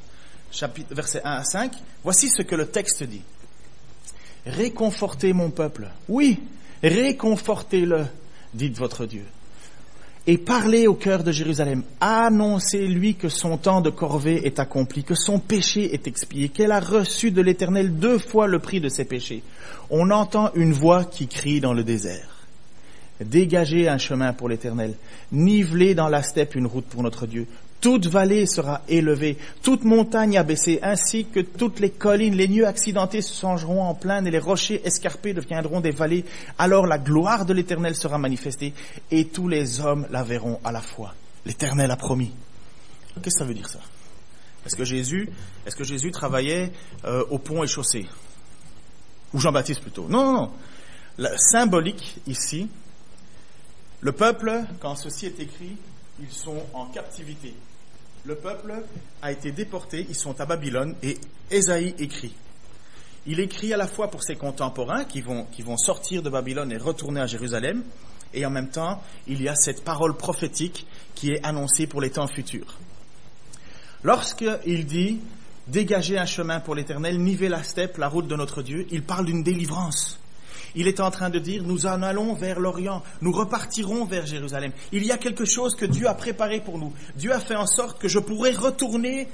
[0.50, 1.72] chapitre, verset 1 à 5,
[2.04, 3.22] voici ce que le texte dit.
[4.46, 5.88] Réconfortez mon peuple.
[6.08, 6.40] Oui,
[6.82, 8.06] réconfortez-le,
[8.54, 9.24] dit votre Dieu
[10.28, 11.82] et parlez au cœur de Jérusalem.
[12.02, 16.80] Annoncez-lui que son temps de corvée est accompli, que son péché est expié, qu'elle a
[16.80, 19.42] reçu de l'Éternel deux fois le prix de ses péchés.
[19.88, 22.46] On entend une voix qui crie dans le désert.
[23.22, 24.96] Dégagez un chemin pour l'Éternel.
[25.32, 27.46] Nivelez dans la steppe une route pour notre Dieu.
[27.80, 33.22] Toute vallée sera élevée, toute montagne abaissée, ainsi que toutes les collines, les lieux accidentés
[33.22, 36.24] se changeront en plaine et les rochers escarpés deviendront des vallées.
[36.58, 38.74] Alors la gloire de l'Éternel sera manifestée
[39.12, 41.14] et tous les hommes la verront à la fois.
[41.46, 42.32] L'Éternel a promis.
[43.14, 43.80] Qu'est-ce que ça veut dire ça?
[44.66, 45.30] Est-ce que Jésus,
[45.64, 46.72] est-ce que Jésus travaillait
[47.04, 48.06] euh, au pont et chaussée?
[49.32, 50.08] Ou Jean-Baptiste plutôt?
[50.08, 50.50] Non, non, non.
[51.16, 52.68] La symbolique ici,
[54.00, 55.76] le peuple, quand ceci est écrit,
[56.20, 57.54] ils sont en captivité
[58.28, 58.74] le peuple
[59.22, 61.16] a été déporté, ils sont à Babylone, et
[61.50, 62.34] Ésaïe écrit.
[63.26, 66.70] Il écrit à la fois pour ses contemporains qui vont, qui vont sortir de Babylone
[66.70, 67.82] et retourner à Jérusalem,
[68.34, 72.10] et en même temps, il y a cette parole prophétique qui est annoncée pour les
[72.10, 72.78] temps futurs.
[74.02, 75.20] Lorsqu'il dit
[75.66, 79.26] Dégagez un chemin pour l'Éternel, nivez la steppe, la route de notre Dieu, il parle
[79.26, 80.18] d'une délivrance.
[80.74, 84.72] Il est en train de dire, nous en allons vers l'Orient, nous repartirons vers Jérusalem.
[84.92, 86.92] Il y a quelque chose que Dieu a préparé pour nous.
[87.16, 89.28] Dieu a fait en sorte que je pourrais retourner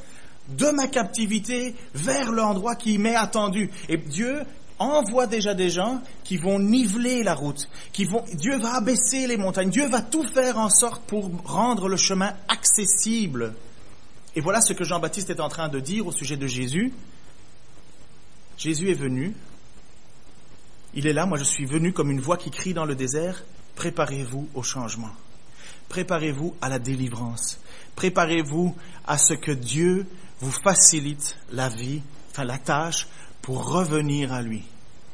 [0.48, 3.70] de ma captivité vers l'endroit qui m'est attendu.
[3.88, 4.42] Et Dieu
[4.78, 9.36] envoie déjà des gens qui vont niveler la route, qui vont, Dieu va abaisser les
[9.36, 13.54] montagnes, Dieu va tout faire en sorte pour rendre le chemin accessible.
[14.36, 16.92] Et voilà ce que Jean-Baptiste est en train de dire au sujet de Jésus.
[18.58, 19.34] Jésus est venu
[20.94, 23.44] il est là, moi je suis venu comme une voix qui crie dans le désert,
[23.76, 25.10] préparez-vous au changement.
[25.88, 27.58] Préparez-vous à la délivrance.
[27.96, 28.74] Préparez-vous
[29.06, 30.06] à ce que Dieu
[30.40, 33.08] vous facilite la vie, enfin la tâche,
[33.42, 34.62] pour revenir à lui.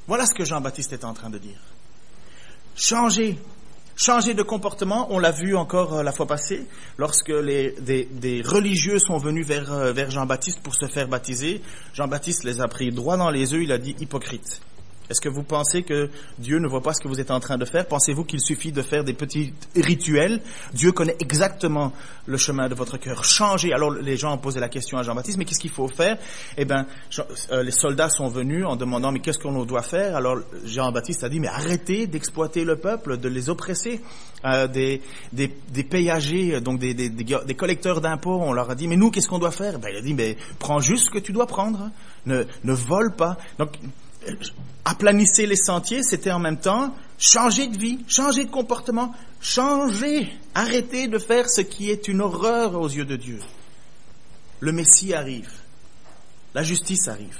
[0.06, 1.58] Voilà ce que Jean-Baptiste est en train de dire.
[2.76, 3.38] Changez,
[4.02, 6.64] Changer de comportement, on l'a vu encore euh, la fois passée,
[6.96, 11.60] lorsque des religieux sont venus vers, euh, vers Jean-Baptiste pour se faire baptiser.
[11.92, 14.62] Jean-Baptiste les a pris droit dans les yeux, il a dit hypocrite.
[15.10, 17.58] Est-ce que vous pensez que Dieu ne voit pas ce que vous êtes en train
[17.58, 17.86] de faire?
[17.86, 20.40] Pensez-vous qu'il suffit de faire des petits rituels?
[20.72, 21.92] Dieu connaît exactement
[22.26, 23.24] le chemin de votre cœur.
[23.24, 23.72] Changez.
[23.72, 26.16] Alors les gens ont posé la question à Jean-Baptiste, mais qu'est-ce qu'il faut faire?
[26.56, 26.86] Eh bien,
[27.50, 30.14] euh, les soldats sont venus en demandant, mais qu'est-ce qu'on doit faire?
[30.14, 34.00] Alors Jean-Baptiste a dit, mais arrêtez d'exploiter le peuple, de les oppresser.
[34.44, 35.02] Euh, des,
[35.34, 39.10] des, des, payagers, donc des, des, des collecteurs d'impôts, on leur a dit, mais nous,
[39.10, 39.78] qu'est-ce qu'on doit faire?
[39.78, 41.90] Ben, Il a dit, mais prends juste ce que tu dois prendre,
[42.24, 43.36] ne, ne vole pas.
[43.58, 43.72] Donc
[44.84, 51.08] aplanissez les sentiers, c'était en même temps changer de vie, changer de comportement, changer, arrêter
[51.08, 53.40] de faire ce qui est une horreur aux yeux de Dieu.
[54.60, 55.50] Le Messie arrive,
[56.54, 57.38] la justice arrive.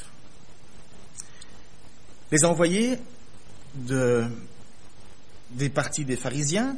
[2.30, 2.98] Les envoyés
[3.74, 4.24] de,
[5.50, 6.76] des partis des pharisiens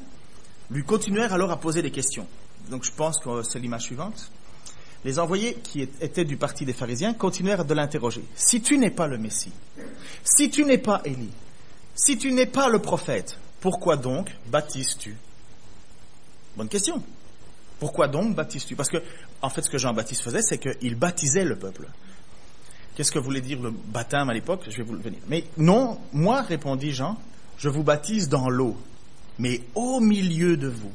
[0.71, 2.27] lui continuèrent alors à poser des questions.
[2.71, 4.31] Donc je pense que c'est l'image suivante.
[5.05, 8.25] Les envoyés qui étaient du parti des pharisiens continuèrent de l'interroger.
[8.37, 9.53] Si tu n'es pas le Messie,
[10.23, 11.33] si tu n'es pas Élie,
[11.95, 15.17] si tu n'es pas le prophète, pourquoi donc baptises-tu?
[16.57, 17.03] Bonne question.
[17.81, 18.77] Pourquoi donc baptises-tu?
[18.77, 18.99] Parce que,
[19.41, 21.89] en fait, ce que Jean-Baptiste faisait, c'est qu'il baptisait le peuple.
[22.95, 24.63] Qu'est-ce que voulait dire le baptême à l'époque?
[24.69, 25.19] Je vais vous le venir.
[25.29, 27.19] Mais non, moi, répondit Jean,
[27.59, 28.77] je vous baptise dans l'eau.
[29.39, 30.93] Mais au milieu de vous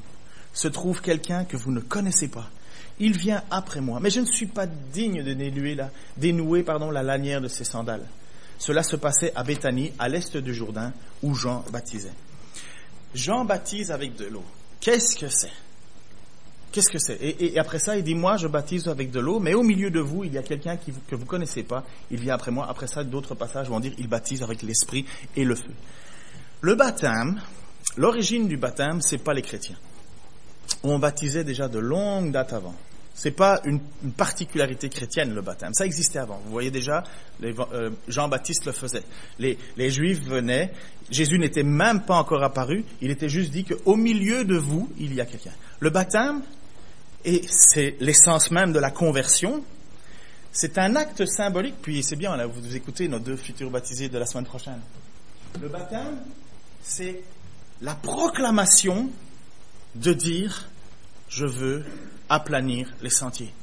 [0.54, 2.50] se trouve quelqu'un que vous ne connaissez pas
[2.99, 7.47] il vient après moi, mais je ne suis pas digne de dénouer la, lanière de
[7.47, 8.05] ses sandales.
[8.57, 12.13] Cela se passait à Béthanie, à l'est du Jourdain, où Jean baptisait.
[13.13, 14.43] Jean baptise avec de l'eau.
[14.79, 15.51] Qu'est-ce que c'est?
[16.71, 17.17] Qu'est-ce que c'est?
[17.21, 19.99] Et, après ça, il dit, moi, je baptise avec de l'eau, mais au milieu de
[19.99, 21.83] vous, il y a quelqu'un que vous ne connaissez pas.
[22.12, 22.67] Il vient après moi.
[22.69, 25.05] Après ça, d'autres passages vont dire, il baptise avec l'esprit
[25.36, 25.71] et le feu.
[26.62, 27.41] Le baptême,
[27.95, 29.77] l'origine du baptême, c'est pas les chrétiens.
[30.83, 32.75] On baptisait déjà de longue date avant.
[33.17, 33.80] C'est pas une,
[34.15, 35.73] particularité chrétienne le baptême.
[35.73, 36.39] Ça existait avant.
[36.45, 37.03] Vous voyez déjà,
[37.41, 39.03] euh, Jean-Baptiste le faisait.
[39.39, 39.58] Les,
[39.89, 40.71] Juifs venaient.
[41.10, 42.86] Jésus n'était même pas encore apparu.
[43.01, 45.53] Il était juste dit qu'au milieu de vous, il y a quelqu'un.
[45.80, 46.43] Le baptême,
[47.25, 49.63] et c'est l'essence même de la conversion,
[50.51, 51.75] c'est un acte symbolique.
[51.82, 54.82] Puis c'est bien, là, vous écoutez nos deux futurs baptisés de la semaine prochaine.
[55.60, 56.19] Le baptême,
[56.84, 57.23] c'est
[57.82, 59.10] la proclamation
[59.95, 60.69] de dire
[61.30, 61.84] je veux
[62.30, 63.54] aplanir les sentiers.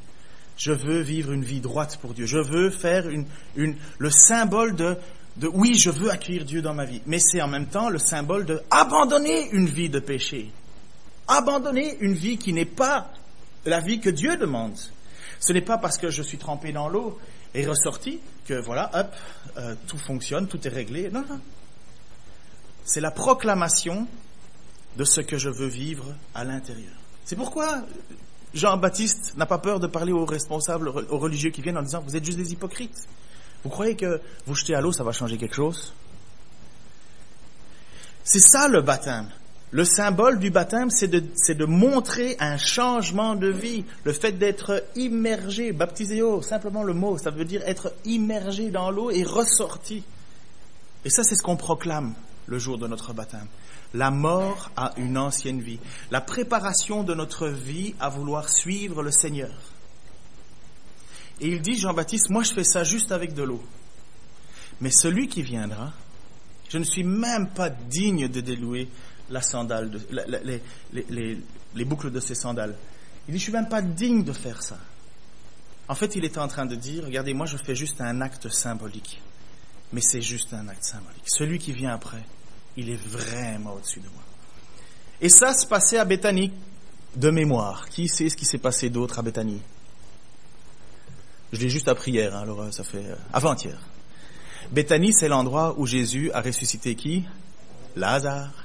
[0.56, 2.26] Je veux vivre une vie droite pour Dieu.
[2.26, 4.96] Je veux faire une, une, le symbole de,
[5.36, 7.02] de oui, je veux accueillir Dieu dans ma vie.
[7.06, 10.50] Mais c'est en même temps le symbole de abandonner une vie de péché.
[11.26, 13.10] Abandonner une vie qui n'est pas
[13.64, 14.76] la vie que Dieu demande.
[15.40, 17.18] Ce n'est pas parce que je suis trempé dans l'eau
[17.54, 19.14] et ressorti que voilà, hop,
[19.56, 21.10] euh, tout fonctionne, tout est réglé.
[21.10, 21.40] Non, non.
[22.84, 24.06] C'est la proclamation
[24.96, 26.92] de ce que je veux vivre à l'intérieur.
[27.24, 27.82] C'est pourquoi
[28.54, 32.16] Jean-Baptiste n'a pas peur de parler aux responsables, aux religieux qui viennent en disant, vous
[32.16, 33.06] êtes juste des hypocrites.
[33.64, 35.92] Vous croyez que vous jeter à l'eau, ça va changer quelque chose?
[38.22, 39.28] C'est ça le baptême.
[39.70, 43.84] Le symbole du baptême, c'est de, montrer un changement de vie.
[44.04, 49.10] Le fait d'être immergé, baptiséo, simplement le mot, ça veut dire être immergé dans l'eau
[49.10, 50.04] et ressorti.
[51.04, 52.14] Et ça, c'est ce qu'on proclame
[52.46, 53.48] le jour de notre baptême
[53.94, 55.78] la mort à une ancienne vie,
[56.10, 59.54] la préparation de notre vie à vouloir suivre le Seigneur.
[61.40, 63.64] Et il dit, Jean-Baptiste, moi je fais ça juste avec de l'eau.
[64.80, 65.92] Mais celui qui viendra,
[66.68, 68.88] je ne suis même pas digne de délouer
[69.30, 69.90] la sandale,
[70.92, 72.74] les, boucles de ses sandales.
[73.28, 74.78] Il dit, je suis même pas digne de faire ça.
[75.86, 78.48] En fait, il est en train de dire, regardez, moi je fais juste un acte
[78.48, 79.22] symbolique.
[79.92, 81.22] Mais c'est juste un acte symbolique.
[81.26, 82.24] Celui qui vient après,
[82.76, 84.22] il est vraiment au-dessus de moi.
[85.20, 86.52] Et ça se passait à Béthanie,
[87.16, 87.88] de mémoire.
[87.88, 89.60] Qui sait ce qui s'est passé d'autre à Béthanie
[91.52, 93.78] Je l'ai juste appris hier, hein, alors euh, ça fait euh, avant-hier.
[94.72, 97.24] Béthanie, c'est l'endroit où Jésus a ressuscité qui?
[97.96, 98.63] Lazare.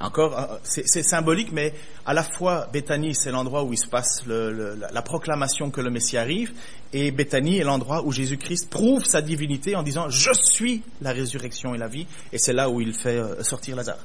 [0.00, 1.74] Encore, euh, c'est symbolique, mais
[2.06, 6.16] à la fois, Béthanie, c'est l'endroit où il se passe la, proclamation que le Messie
[6.16, 6.52] arrive,
[6.92, 11.74] et Béthanie est l'endroit où Jésus-Christ prouve sa divinité en disant, je suis la résurrection
[11.74, 13.98] et la vie, et c'est là où il fait euh, sortir Lazare.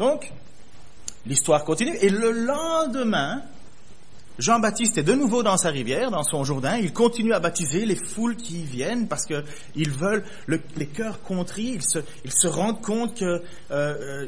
[0.00, 0.32] Donc,
[1.24, 3.42] l'histoire continue, et le lendemain,
[4.38, 6.78] Jean-Baptiste est de nouveau dans sa rivière, dans son Jourdain.
[6.78, 11.78] Il continue à baptiser les foules qui viennent parce qu'ils veulent, les cœurs contris,
[12.24, 13.40] ils se, rendent compte que euh,
[13.70, 14.26] euh,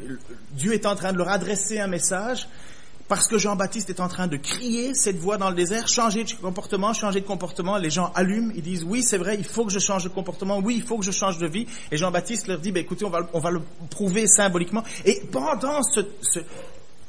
[0.52, 2.48] Dieu est en train de leur adresser un message.
[3.06, 6.32] Parce que Jean-Baptiste est en train de crier cette voix dans le désert, changer de
[6.32, 7.76] comportement, changer de comportement.
[7.76, 10.58] Les gens allument, ils disent oui, c'est vrai, il faut que je change de comportement,
[10.58, 11.66] oui, il faut que je change de vie.
[11.92, 14.82] Et Jean-Baptiste leur dit, ben, écoutez, on va, le prouver symboliquement.
[15.04, 16.00] Et pendant ce,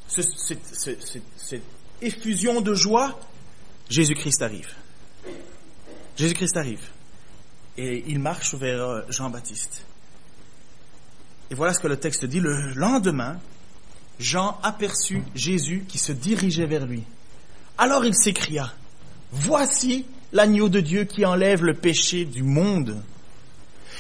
[0.08, 1.64] cette
[2.06, 3.20] effusion de joie,
[3.90, 4.70] Jésus-Christ arrive.
[6.18, 6.82] Jésus-Christ arrive.
[7.78, 9.84] Et il marche vers euh, Jean-Baptiste.
[11.52, 12.40] Et voilà ce que le texte dit.
[12.40, 13.40] Le lendemain,
[14.20, 17.04] Jean aperçut Jésus qui se dirigeait vers lui.
[17.78, 18.74] Alors il s'écria,
[19.32, 23.02] Voici l'agneau de Dieu qui enlève le péché du monde.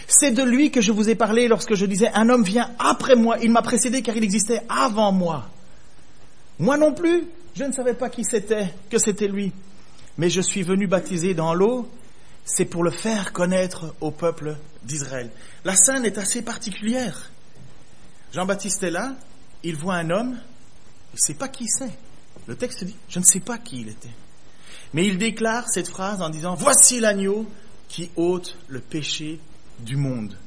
[0.07, 3.15] C'est de lui que je vous ai parlé lorsque je disais, un homme vient après
[3.15, 5.49] moi, il m'a précédé car il existait avant moi.
[6.59, 9.53] Moi non plus, je ne savais pas qui c'était, que c'était lui.
[10.17, 11.89] Mais je suis venu baptiser dans l'eau,
[12.43, 15.31] c'est pour le faire connaître au peuple d'Israël.
[15.63, 17.31] La scène est assez particulière.
[18.33, 19.15] Jean-Baptiste est là,
[19.63, 20.37] il voit un homme,
[21.11, 21.97] il ne sait pas qui c'est.
[22.47, 24.09] Le texte dit, je ne sais pas qui il était.
[24.93, 27.49] Mais il déclare cette phrase en disant, voici l'agneau
[27.87, 29.39] qui ôte le péché
[29.79, 30.37] du monde.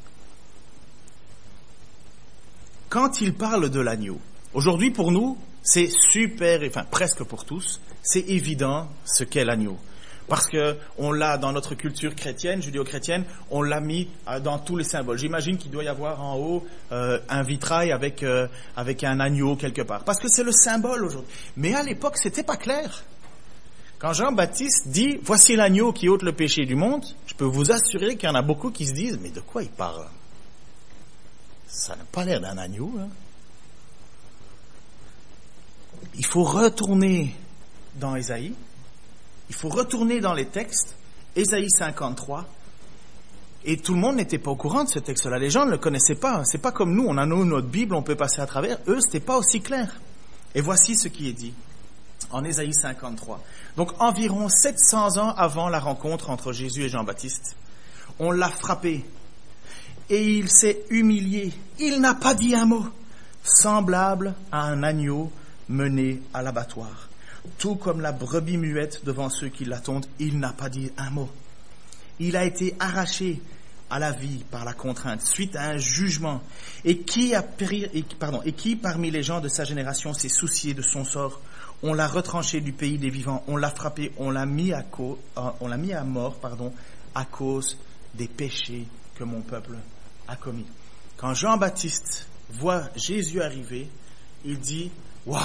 [2.88, 4.20] Quand il parle de l'agneau,
[4.54, 9.78] aujourd'hui pour nous, c'est super, enfin presque pour tous, c'est évident ce qu'est l'agneau.
[10.28, 14.76] Parce que on l'a dans notre culture chrétienne, judéo-chrétienne, on l'a mis euh, dans tous
[14.76, 15.18] les symboles.
[15.18, 19.56] J'imagine qu'il doit y avoir en haut euh, un vitrail avec euh, avec un agneau
[19.56, 21.32] quelque part, parce que c'est le symbole aujourd'hui.
[21.56, 23.04] Mais à l'époque, c'était pas clair.
[23.98, 28.16] Quand Jean-Baptiste dit Voici l'agneau qui ôte le péché du monde, je peux vous assurer
[28.16, 30.06] qu'il y en a beaucoup qui se disent Mais de quoi il parle?
[31.66, 32.92] Ça n'a pas l'air d'un agneau.
[33.00, 33.08] Hein
[36.16, 37.34] il faut retourner
[37.96, 38.54] dans Ésaïe,
[39.48, 40.96] il faut retourner dans les textes,
[41.36, 42.46] Ésaïe 53,
[43.64, 45.38] et tout le monde n'était pas au courant de ce texte-là.
[45.38, 46.44] Les gens ne le connaissaient pas.
[46.44, 48.78] C'est pas comme nous, on a nous notre Bible, on peut passer à travers.
[48.86, 50.00] Eux, c'était pas aussi clair.
[50.54, 51.52] Et voici ce qui est dit
[52.30, 53.42] en Ésaïe 53.
[53.76, 57.56] Donc environ 700 ans avant la rencontre entre Jésus et Jean-Baptiste,
[58.18, 59.04] on l'a frappé
[60.10, 61.52] et il s'est humilié.
[61.78, 62.86] Il n'a pas dit un mot,
[63.42, 65.30] semblable à un agneau
[65.68, 67.08] mené à l'abattoir.
[67.58, 71.30] Tout comme la brebis muette devant ceux qui l'attendent, il n'a pas dit un mot.
[72.18, 73.40] Il a été arraché
[73.90, 76.42] à la vie par la contrainte, suite à un jugement.
[76.84, 77.42] Et qui, a
[78.18, 81.40] pardon, et qui parmi les gens de sa génération s'est soucié de son sort?
[81.82, 85.14] On l'a retranché du pays des vivants, on l'a frappé, on l'a mis à, euh,
[85.60, 86.72] on l'a mis à mort, pardon,
[87.14, 87.78] à cause
[88.14, 89.76] des péchés que mon peuple
[90.26, 90.66] a commis.
[91.16, 93.88] Quand Jean-Baptiste voit Jésus arriver,
[94.44, 94.90] il dit
[95.28, 95.42] Waouh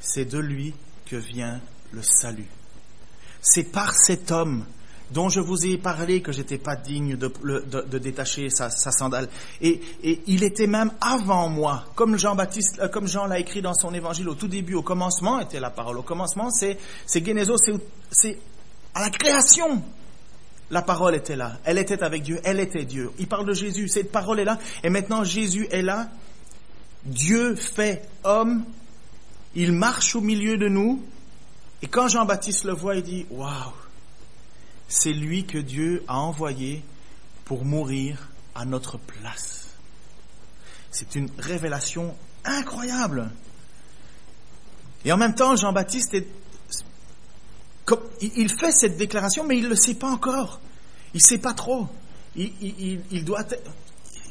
[0.00, 0.74] C'est de lui
[1.06, 1.60] que vient
[1.92, 2.48] le salut.
[3.40, 4.66] C'est par cet homme
[5.12, 9.28] dont je vous ai parlé que j'étais pas digne de, détacher sa, sandale.
[9.62, 9.80] Et,
[10.26, 14.28] il était même avant moi, comme Jean-Baptiste, euh, comme Jean l'a écrit dans son évangile
[14.28, 15.98] au tout début, au commencement était la parole.
[15.98, 17.24] Au commencement, c'est, c'est
[18.10, 18.38] c'est
[18.92, 19.82] à la création.
[20.70, 21.58] La parole était là.
[21.64, 22.40] Elle était avec Dieu.
[22.44, 23.10] Elle était Dieu.
[23.18, 23.88] Il parle de Jésus.
[23.88, 24.58] Cette parole est là.
[24.82, 26.10] Et maintenant, Jésus est là.
[27.04, 28.64] Dieu fait homme,
[29.54, 31.02] il marche au milieu de nous,
[31.82, 33.72] et quand Jean-Baptiste le voit, il dit, waouh,
[34.88, 36.82] c'est lui que Dieu a envoyé
[37.44, 39.68] pour mourir à notre place.
[40.90, 43.30] C'est une révélation incroyable.
[45.04, 46.16] Et en même temps, Jean-Baptiste
[48.20, 50.60] il fait cette déclaration, mais il ne le sait pas encore.
[51.14, 51.88] Il ne sait pas trop.
[52.36, 53.44] Il, doit,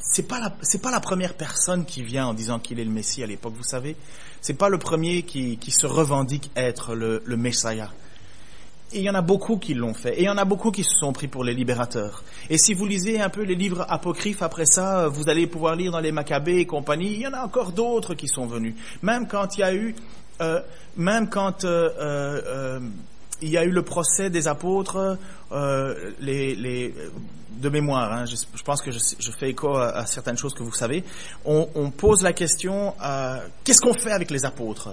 [0.10, 2.92] c'est pas la c'est pas la première personne qui vient en disant qu'il est le
[2.92, 3.96] Messie à l'époque, vous savez.
[4.42, 7.92] C'est pas le premier qui, qui se revendique être le, le Messiah.
[8.94, 10.18] Et il y en a beaucoup qui l'ont fait.
[10.18, 12.24] Et il y en a beaucoup qui se sont pris pour les libérateurs.
[12.50, 15.92] Et si vous lisez un peu les livres apocryphes après ça, vous allez pouvoir lire
[15.92, 18.76] dans les Maccabées et compagnie, il y en a encore d'autres qui sont venus.
[19.02, 19.94] Même quand il y a eu,
[20.40, 20.62] euh,
[20.96, 22.80] même quand euh, euh,
[23.42, 25.18] il y a eu le procès des apôtres,
[25.52, 30.74] euh, de mémoire, hein, je, pense que je, fais écho à, certaines choses que vous
[30.74, 31.04] savez,
[31.46, 32.94] on, pose la question
[33.64, 34.90] qu'est-ce qu'on fait avec les apôtres?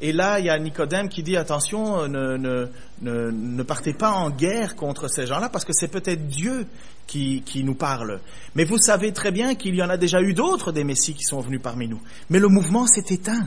[0.00, 5.08] Et là, il y a Nicodème qui dit attention, ne partez pas en guerre contre
[5.08, 6.66] ces gens-là, parce que c'est peut-être Dieu
[7.06, 8.20] qui, qui nous parle.
[8.56, 11.24] Mais vous savez très bien qu'il y en a déjà eu d'autres des messies qui
[11.24, 12.00] sont venus parmi nous.
[12.30, 13.46] Mais le mouvement s'est éteint.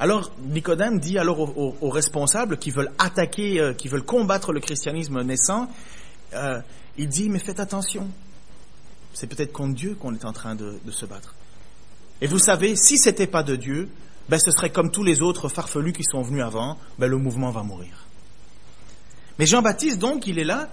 [0.00, 5.22] Alors Nicodème dit alors aux, responsables qui veulent attaquer, euh, qui veulent combattre le christianisme
[5.22, 5.68] naissant,
[6.34, 6.60] euh,
[6.96, 8.08] il dit mais faites attention,
[9.12, 11.34] c'est peut-être contre Dieu qu'on est en train de, se battre.
[12.20, 13.88] Et vous savez, si c'était pas de Dieu,
[14.28, 17.50] ben ce serait comme tous les autres farfelus qui sont venus avant, ben le mouvement
[17.50, 18.06] va mourir.
[19.38, 20.68] Mais Jean-Baptiste donc il est là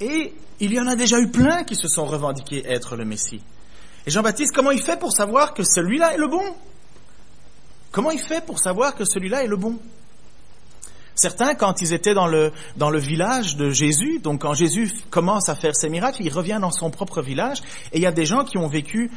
[0.00, 3.42] et il y en a déjà eu plein qui se sont revendiqués être le Messie.
[4.06, 6.54] Et Jean-Baptiste, comment il fait pour savoir que celui-là est le bon?
[7.90, 9.78] Comment il fait pour savoir que celui-là est le bon?
[11.18, 12.52] Certains, quand ils étaient dans le,
[12.98, 16.90] village de Jésus, donc quand Jésus commence à faire ses miracles, il revient dans son
[16.90, 17.60] propre village,
[17.92, 19.10] et il y a des gens qui ont vécu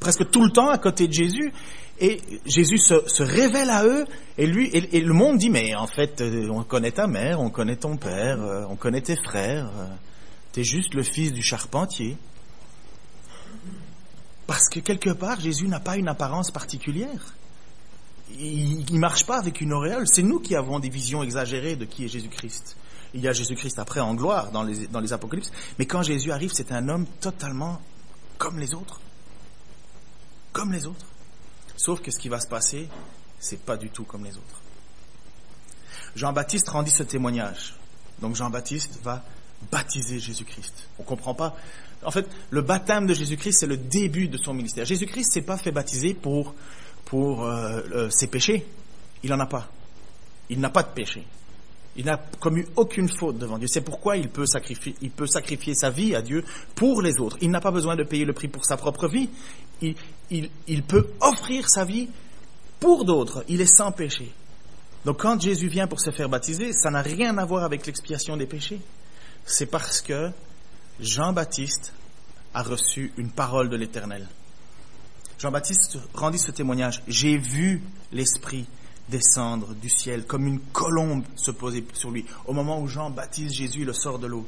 [0.00, 1.52] presque tout le temps à côté de Jésus,
[1.98, 4.04] Et Jésus se, révèle à eux,
[4.36, 7.48] et lui, et, le monde dit, mais en fait, euh, on connaît ta mère, on
[7.48, 9.86] connaît ton père, euh, on connaît tes frères, euh,
[10.52, 12.18] t'es juste le fils du charpentier.
[14.46, 17.34] Parce que quelque part, Jésus n'a pas une apparence particulière.
[18.38, 20.06] Il ne marche pas avec une auréole.
[20.06, 22.76] C'est nous qui avons des visions exagérées de qui est Jésus-Christ.
[23.14, 25.52] Il y a Jésus-Christ après en gloire dans les, dans apocalypses.
[25.78, 27.80] Mais quand Jésus arrive, c'est un homme totalement
[28.38, 29.00] comme les autres.
[30.52, 31.06] Comme les autres.
[31.76, 32.88] Sauf que ce qui va se passer,
[33.38, 34.60] c'est pas du tout comme les autres.
[36.16, 37.74] Jean-Baptiste rendit ce témoignage.
[38.20, 39.24] Donc Jean-Baptiste va
[39.70, 40.88] baptiser Jésus-Christ.
[40.98, 41.56] On comprend pas.
[42.04, 44.84] En fait, le baptême de Jésus-Christ, c'est le début de son ministère.
[44.84, 46.54] Jésus-Christ s'est pas fait baptiser pour,
[47.12, 48.64] pour euh, euh, ses péchés.
[49.22, 49.68] Il n'en a pas.
[50.48, 51.22] Il n'a pas de péché.
[51.94, 53.68] Il n'a commis aucune faute devant Dieu.
[53.68, 56.42] C'est pourquoi il peut, sacrifier, sa vie à Dieu
[56.74, 57.36] pour les autres.
[57.42, 59.28] Il n'a pas besoin de payer le prix pour sa propre vie.
[59.82, 59.94] Il,
[60.66, 62.08] il peut offrir sa vie
[62.80, 63.44] pour d'autres.
[63.46, 64.32] Il est sans péché.
[65.04, 68.38] Donc quand Jésus vient pour se faire baptiser, ça n'a rien à voir avec l'expiation
[68.38, 68.80] des péchés.
[69.44, 70.30] C'est parce que
[70.98, 71.92] Jean-Baptiste
[72.54, 74.26] a reçu une parole de l'Éternel.
[75.42, 77.02] Jean-Baptiste rendit ce témoignage.
[77.08, 77.82] J'ai vu
[78.12, 78.64] l'Esprit
[79.08, 82.24] descendre du ciel comme une colombe se poser sur lui.
[82.46, 84.46] Au moment où Jean baptise Jésus, le sort de l'eau.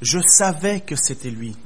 [0.00, 1.56] Je savais que c'était lui.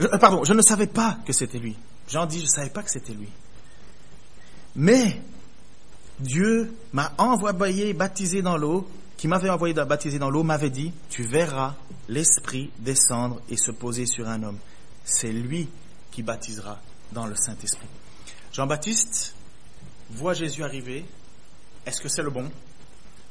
[0.00, 1.74] Euh, pardon, je ne savais pas que c'était lui.
[2.06, 3.28] Jean dit, je ne savais pas que c'était lui.
[4.76, 5.20] Mais
[6.20, 11.24] Dieu m'a envoyé baptiser dans l'eau, qui m'avait envoyé baptiser dans l'eau, m'avait dit, tu
[11.24, 11.74] verras
[12.08, 14.58] l'Esprit descendre et se poser sur un homme.
[15.04, 15.68] C'est lui
[16.12, 16.78] qui baptisera
[17.12, 17.86] dans le Saint-Esprit.
[18.52, 19.34] Jean-Baptiste
[20.10, 21.04] voit Jésus arriver,
[21.86, 22.50] est-ce que c'est le bon?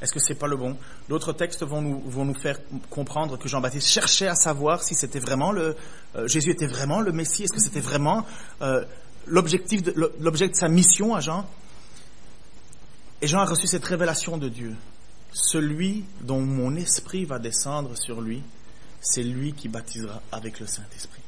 [0.01, 0.77] Est-ce que c'est pas le bon?
[1.09, 2.59] D'autres textes vont nous, vont nous faire
[2.89, 5.75] comprendre que Jean-Baptiste cherchait à savoir si c'était vraiment le
[6.15, 7.43] euh, Jésus était vraiment le Messie.
[7.43, 8.25] Est-ce que c'était vraiment
[8.61, 8.85] euh,
[9.25, 9.81] l'objectif
[10.19, 11.49] l'objet de sa mission à Jean?
[13.21, 14.75] Et Jean a reçu cette révélation de Dieu.
[15.33, 18.43] Celui dont mon esprit va descendre sur lui,
[19.01, 21.21] c'est lui qui baptisera avec le Saint-Esprit.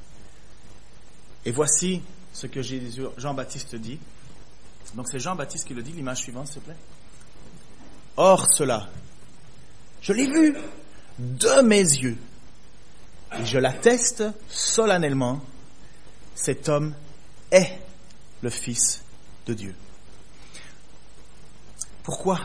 [1.46, 2.02] Et voici
[2.40, 2.62] ce que
[3.18, 4.00] Jean-Baptiste dit.
[4.96, 6.78] Donc c'est Jean-Baptiste qui le dit, l'image suivante, s'il te plaît.
[8.16, 8.90] Or cela,
[10.02, 10.56] je l'ai vu
[11.20, 12.18] de mes yeux,
[13.38, 15.42] et je l'atteste solennellement,
[16.34, 16.96] cet homme
[17.52, 17.78] est
[18.42, 19.02] le Fils
[19.46, 19.76] de Dieu.
[22.04, 22.40] Pourquoi?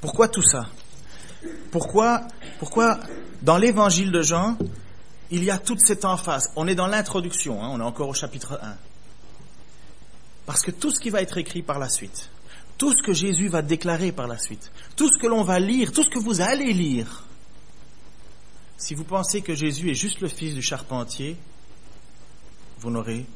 [0.00, 0.66] Pourquoi tout ça?
[1.72, 2.22] Pourquoi,
[2.60, 3.00] pourquoi
[3.42, 4.56] dans l'évangile de Jean,
[5.30, 8.14] il y a toute cette emphase On est dans l'introduction, hein, on est encore au
[8.14, 8.76] chapitre 1.
[10.46, 12.30] Parce que tout ce qui va être écrit par la suite,
[12.78, 15.92] tout ce que Jésus va déclarer par la suite, tout ce que l'on va lire,
[15.92, 17.24] tout ce que vous allez lire,
[18.78, 21.36] si vous pensez que Jésus est juste le fils du charpentier,
[22.78, 23.26] vous n'aurez,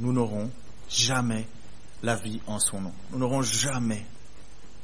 [0.00, 0.50] nous n'aurons
[0.90, 1.46] jamais
[2.02, 2.92] la vie en son nom.
[3.12, 4.04] Nous n'aurons jamais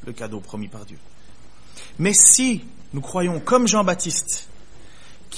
[0.07, 0.99] le cadeau promis par Dieu.
[1.99, 4.49] Mais si nous croyons comme Jean-Baptiste,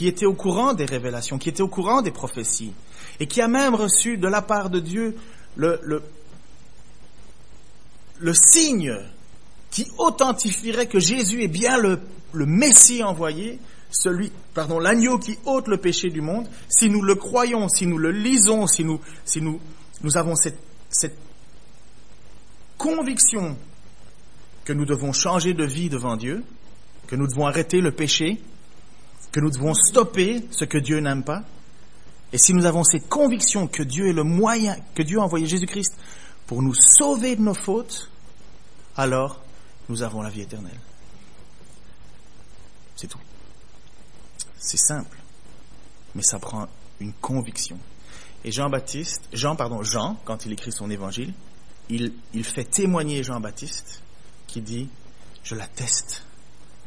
[0.03, 2.73] qui était au courant des révélations, qui était au courant des prophéties,
[3.21, 5.17] et qui a même reçu de la part de Dieu
[5.55, 6.03] le,
[8.33, 8.99] signe
[9.71, 12.01] qui authentifierait que Jésus est bien le,
[12.35, 13.61] Messie envoyé,
[13.93, 17.99] celui, pardon, l'agneau qui ôte le péché du monde, si nous le croyons, si nous
[17.99, 18.99] le lisons, si nous,
[20.17, 21.17] avons cette
[22.77, 23.57] conviction
[24.65, 26.43] que nous devons changer de vie devant Dieu,
[27.07, 28.41] que nous devons arrêter le péché,
[29.33, 31.43] que nous devons stopper ce que Dieu n'aime pas,
[32.33, 35.47] et si nous avons cette conviction que Dieu est le moyen, que Dieu a envoyé
[35.47, 35.95] Jésus-Christ
[36.47, 38.11] pour nous sauver de nos fautes,
[38.97, 39.41] alors
[39.89, 40.79] nous avons la vie éternelle.
[42.97, 43.19] C'est tout.
[44.59, 45.19] C'est simple,
[46.15, 46.69] mais ça prend
[47.01, 47.79] une conviction.
[48.45, 51.33] Et Jean-Baptiste, Jean, pardon, Jean, quand il écrit son évangile,
[51.89, 54.03] il, il fait témoigner Jean-Baptiste
[54.47, 54.89] qui dit,
[55.43, 56.25] je l'atteste,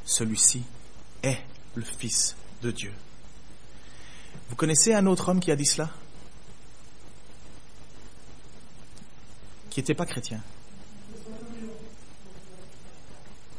[0.06, 0.64] celui-ci
[1.24, 1.40] est
[1.76, 2.94] le Fils de Dieu.
[4.50, 5.90] Vous connaissez un autre homme qui a dit cela?
[9.70, 10.42] Qui n'était pas chrétien.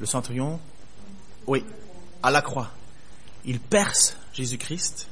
[0.01, 0.61] Le centurion?
[1.47, 1.65] Oui,
[2.23, 2.71] à la croix.
[3.45, 5.09] Il perce Jésus-Christ,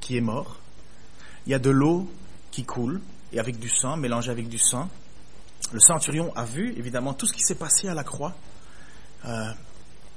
[0.00, 0.58] qui est mort.
[1.46, 2.10] Il y a de l'eau
[2.50, 3.00] qui coule,
[3.32, 4.88] et avec du sang, mélangé avec du sang.
[5.72, 8.34] Le centurion a vu, évidemment, tout ce qui s'est passé à la croix.
[9.24, 9.52] Euh,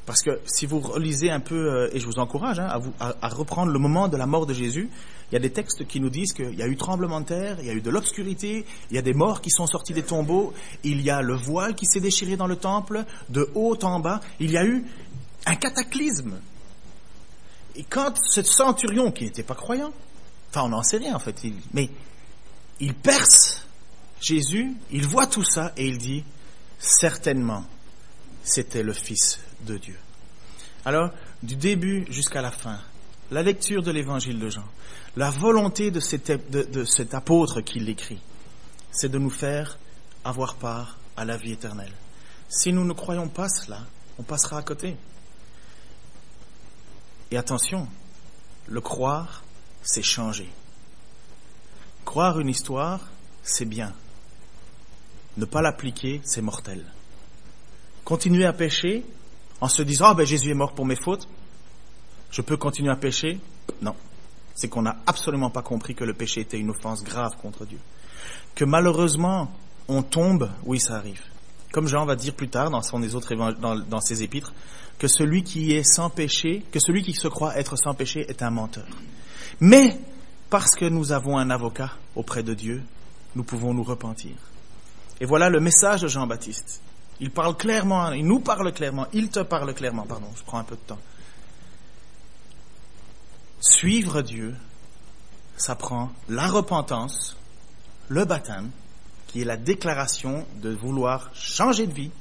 [0.10, 3.72] parce que si vous relisez un peu, euh, et je vous encourage hein, à, reprendre
[3.72, 4.90] le moment de la mort de Jésus,
[5.30, 7.58] il y a des textes qui nous disent qu'il y a eu tremblement de terre,
[7.60, 10.02] il y a eu de l'obscurité, il y a des morts qui sont sortis des
[10.02, 10.52] tombeaux,
[10.84, 14.20] il y a le voile qui s'est déchiré dans le temple, de haut en bas,
[14.40, 14.84] il y a eu
[15.46, 16.40] un cataclysme.
[17.76, 19.94] Et quand ce centurion, qui n'était pas croyant,
[20.50, 21.40] enfin on n'en sait rien en fait,
[21.72, 21.88] mais
[22.80, 23.64] il perce
[24.20, 26.24] Jésus, il voit tout ça et il dit,
[26.80, 27.64] certainement,
[28.44, 29.98] c'était le Fils de Dieu.
[30.86, 31.12] Alors,
[31.44, 32.80] du début jusqu'à la fin,
[33.32, 34.66] la lecture de l'évangile de Jean,
[35.16, 38.22] la volonté de cet, apôtre qui l'écrit,
[38.92, 39.78] c'est de nous faire
[40.24, 41.94] avoir part à la vie éternelle.
[42.48, 43.82] Si nous ne croyons pas cela,
[44.18, 44.96] on passera à côté.
[47.32, 47.88] Et attention,
[48.68, 49.44] le croire,
[49.84, 50.50] c'est changer.
[52.06, 53.02] Croire une histoire,
[53.44, 53.94] c'est bien.
[55.38, 56.84] Ne pas l'appliquer, c'est mortel.
[58.04, 59.06] Continuer à pécher
[59.62, 61.28] en se disant, ah ben Jésus est mort pour mes fautes,
[62.32, 63.40] je peux continuer à pécher?
[63.82, 63.96] Non.
[64.56, 67.80] C'est qu'on n'a absolument pas compris que le péché était une offense grave contre Dieu.
[68.56, 69.52] Que malheureusement,
[69.88, 71.22] on tombe, oui, ça arrive.
[71.72, 74.54] Comme Jean va dire plus tard dans, son, autres dans, dans ses épîtres,
[74.98, 78.44] que celui qui est sans péché, que celui qui se croit être sans péché est
[78.44, 78.88] un menteur.
[79.60, 79.98] Mais,
[80.50, 82.84] parce que nous avons un avocat auprès de Dieu,
[83.36, 84.36] nous pouvons nous repentir.
[85.22, 86.82] Et voilà le message de Jean-Baptiste.
[87.20, 90.64] Il parle clairement, il nous parle clairement, il te parle clairement, pardon, je prends un
[90.64, 91.00] peu de temps.
[93.60, 94.56] Suivre Dieu,
[95.58, 97.36] ça prend la repentance,
[98.08, 98.72] le baptême,
[99.28, 102.12] qui est la déclaration de vouloir changer de vie.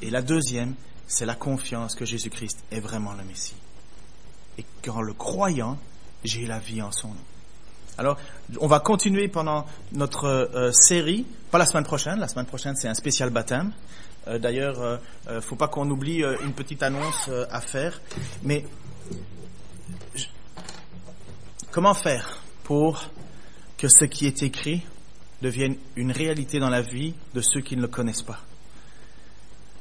[0.00, 0.74] Et la deuxième,
[1.06, 3.56] c'est la confiance que Jésus-Christ est vraiment le Messie.
[4.58, 5.76] Et qu'en le croyant,
[6.24, 7.24] j'ai la vie en son nom.
[7.98, 8.18] Alors,
[8.60, 12.88] on va continuer pendant notre euh, série, pas la semaine prochaine, la semaine prochaine c'est
[12.88, 13.72] un spécial baptême.
[14.28, 14.96] Euh, d'ailleurs, euh,
[15.28, 18.00] euh, faut pas qu'on oublie une petite annonce à faire,
[18.42, 18.64] mais
[21.76, 23.04] Comment faire pour
[23.76, 24.82] que ce qui est écrit
[25.42, 28.40] devienne une réalité dans la vie de ceux qui ne le connaissent pas?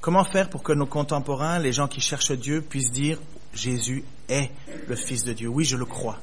[0.01, 3.17] Comment faire pour que nos contemporains, les gens qui cherchent Dieu, puissent dire
[3.53, 4.51] Jésus est
[4.89, 6.19] le Fils de Dieu Oui, je le crois.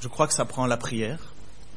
[0.00, 1.18] Je crois que ça prend la prière,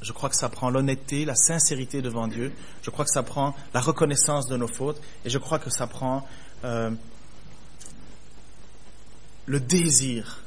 [0.02, 3.56] je crois que ça prend l'honnêteté, la sincérité devant Dieu, je crois que ça prend
[3.74, 6.26] la reconnaissance de nos fautes, et je crois que ça prend
[6.64, 6.92] euh,
[9.46, 10.42] le désir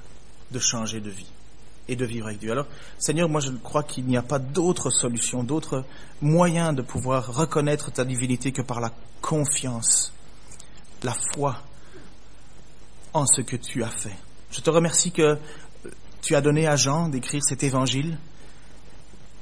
[0.51, 1.31] de changer de vie
[1.89, 2.53] et de vivre avec Dieu.
[2.53, 2.67] Alors,
[2.99, 5.85] Seigneur, moi je crois qu'il n'y a pas d'autre solution, d'autre
[6.21, 10.13] moyen de pouvoir reconnaître ta divinité que par la confiance,
[11.03, 11.59] la foi
[13.13, 14.17] en ce que tu as fait.
[14.51, 15.39] Je te remercie que
[16.23, 18.17] tu as donné à Jean d'écrire cet évangile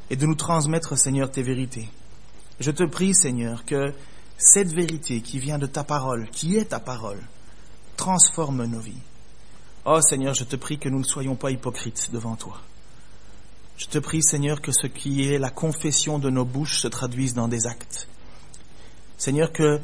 [0.09, 1.89] et de nous transmettre, Seigneur, tes vérités.
[2.59, 3.95] Je te prie, Seigneur, que
[4.39, 7.23] cette vérité qui vient de ta parole, qui est ta parole,
[7.97, 9.03] transforme nos vies
[9.85, 12.61] Oh Seigneur, je te prie que nous ne soyons pas hypocrites devant toi.
[13.77, 17.35] Je te prie Seigneur que ce qui est la confession de nos bouches se traduise
[17.35, 18.09] dans des actes.
[19.17, 19.81] Seigneur, que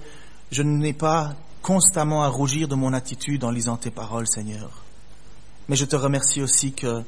[0.51, 4.86] je n'ai pas constamment à rougir de mon attitude en lisant tes paroles, Seigneur.
[5.69, 7.03] Mais je te remercie aussi que,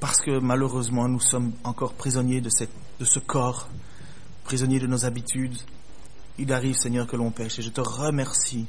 [0.00, 3.68] parce que malheureusement nous sommes encore prisonniers de, ce corps,
[4.44, 5.56] prisonniers de nos habitudes,
[6.38, 7.58] il arrive, Seigneur, que l'on pêche.
[7.58, 8.66] Et je te remercie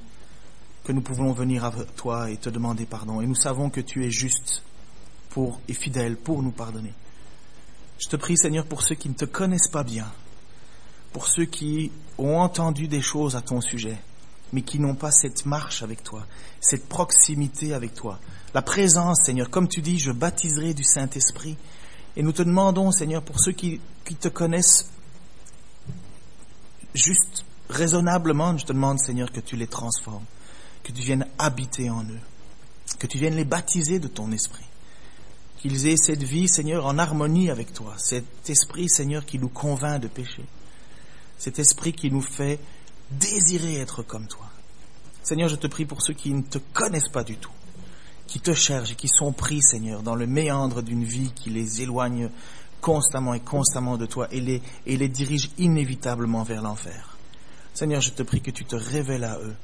[0.84, 3.22] que nous pouvons venir à toi et te demander pardon.
[3.22, 4.64] Et nous savons que tu es juste
[5.30, 6.94] pour, et fidèle pour nous pardonner.
[8.00, 10.12] Je te prie, Seigneur, pour ceux qui ne te connaissent pas bien,
[11.12, 13.98] pour ceux qui ont entendu des choses à ton sujet,
[14.54, 16.26] mais qui n'ont pas cette marche avec toi,
[16.62, 18.20] cette proximité avec toi.
[18.54, 21.58] La présence, Seigneur, comme tu dis, je baptiserai du Saint-Esprit.
[22.16, 24.88] Et nous te demandons, Seigneur, pour ceux qui, qui te connaissent
[26.94, 30.24] juste, raisonnablement, je te demande, Seigneur, que tu les transformes
[30.84, 32.20] que tu viennes habiter en eux,
[33.00, 34.66] que tu viennes les baptiser de ton esprit,
[35.58, 40.02] qu'ils aient cette vie, Seigneur, en harmonie avec toi, cet esprit, Seigneur, qui nous convainc
[40.02, 40.46] de pécher,
[41.38, 42.60] cet esprit qui nous fait
[43.12, 44.43] désirer être comme toi.
[45.24, 47.52] Seigneur, je te prie pour ceux qui ne te connaissent pas du tout,
[48.28, 51.82] qui te cherchent et qui sont pris, Seigneur, dans le méandre d'une vie qui les
[51.82, 52.30] éloigne
[52.82, 57.18] constamment et constamment de toi et les, dirige inévitablement vers l'enfer.
[57.74, 59.56] Seigneur, je te prie que tu te révèles à eux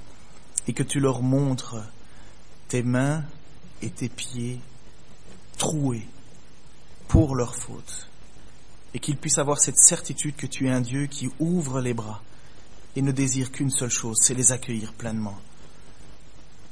[0.67, 1.75] et que tu leur montres
[2.69, 3.23] tes mains
[3.81, 4.61] et tes pieds
[5.57, 6.07] troués
[7.09, 8.07] pour leur faute
[8.93, 12.21] et qu'ils puissent avoir cette certitude que tu es un Dieu qui ouvre les bras
[12.95, 15.37] et ne désire qu'une seule chose, c'est les accueillir pleinement,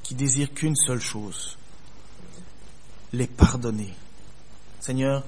[0.07, 1.57] qui désire qu'une seule chose,
[3.11, 3.93] les pardonner.
[4.79, 5.25] Seigneur,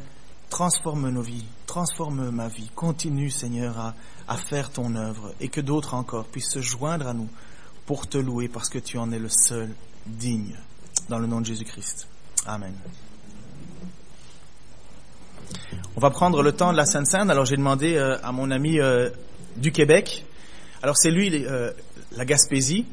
[0.49, 3.93] transforme nos vies, transforme ma vie, continue Seigneur
[4.25, 7.27] à, faire ton œuvre et que d'autres encore puissent se joindre à nous
[7.85, 9.69] pour te louer parce que tu en es le seul
[10.05, 10.55] digne.
[11.09, 12.07] Dans le nom de Jésus-Christ.
[12.45, 12.73] Amen.
[15.97, 17.29] On va prendre le temps de la Sainte Sainte.
[17.29, 19.09] Alors j'ai demandé euh, à mon ami euh,
[19.57, 20.23] du Québec.
[20.81, 21.71] Alors c'est lui, euh,
[22.15, 22.85] la Gaspésie.